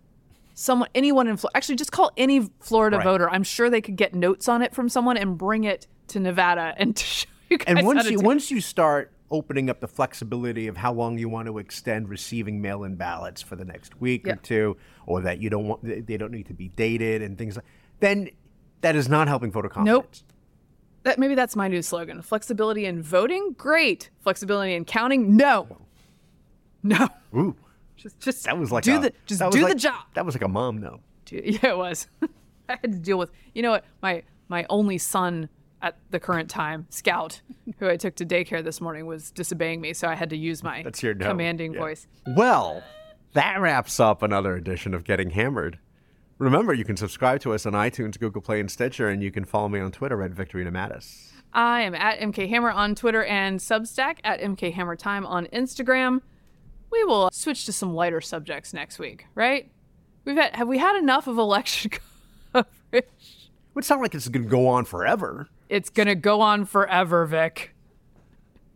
[0.54, 3.04] Someone, anyone in Florida, actually just call any Florida Right.
[3.04, 3.30] voter.
[3.30, 6.74] I'm sure they could get notes on it from someone and bring it to Nevada
[6.76, 8.26] and to show you guys And how once to you do it.
[8.26, 12.60] once you start opening up the flexibility of how long you want to extend receiving
[12.60, 14.34] mail-in ballots for the next week Yeah.
[14.34, 14.76] or two,
[15.06, 17.64] or that you don't want they- they don't need to be dated and things like,
[18.00, 18.28] then
[18.82, 20.24] that is not helping voter confidence.
[21.04, 22.20] that maybe that's my new slogan.
[22.22, 24.10] Flexibility in voting, great.
[24.20, 25.78] Flexibility in counting, no.
[26.82, 27.08] No.
[27.34, 27.56] Ooh,
[27.96, 30.04] Just just that was like do a, the just that was do the job.
[30.14, 31.00] That was like a mom no.
[31.30, 32.06] Yeah, it was.
[32.68, 35.48] I had to deal with you know what my my only son
[35.82, 37.40] at the current time, Scout,
[37.78, 40.62] who I took to daycare this morning, was disobeying me, so I had to use
[40.62, 41.28] my That's your no.
[41.28, 41.80] commanding Yeah.
[41.80, 42.06] voice.
[42.26, 42.82] Well,
[43.34, 45.78] that wraps up another edition of Getting Hammered.
[46.38, 49.44] Remember, you can subscribe to us on iTunes, Google Play, and Stitcher, and you can
[49.44, 51.30] follow me on Twitter at Victorino Matus.
[51.52, 56.22] I am at MK Hammer on Twitter and Substack at MK Hammer Time on Instagram.
[56.90, 59.70] We will switch to some lighter subjects next week, right?
[60.24, 61.90] We've had have we had enough of election
[62.52, 63.04] coverage?
[63.76, 65.48] It sounds like it's going to go on forever.
[65.72, 67.74] It's gonna go on forever, Vic.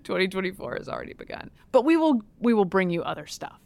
[0.04, 3.60] 2024 has already begun, but we will we will bring you other stuff.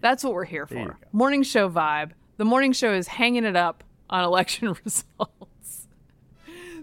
[0.00, 0.98] That's what we're here for.
[1.12, 2.10] Morning show vibe.
[2.36, 5.86] The morning show is hanging it up on election results.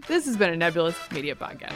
[0.07, 1.73] This has been a nebulous media podcast.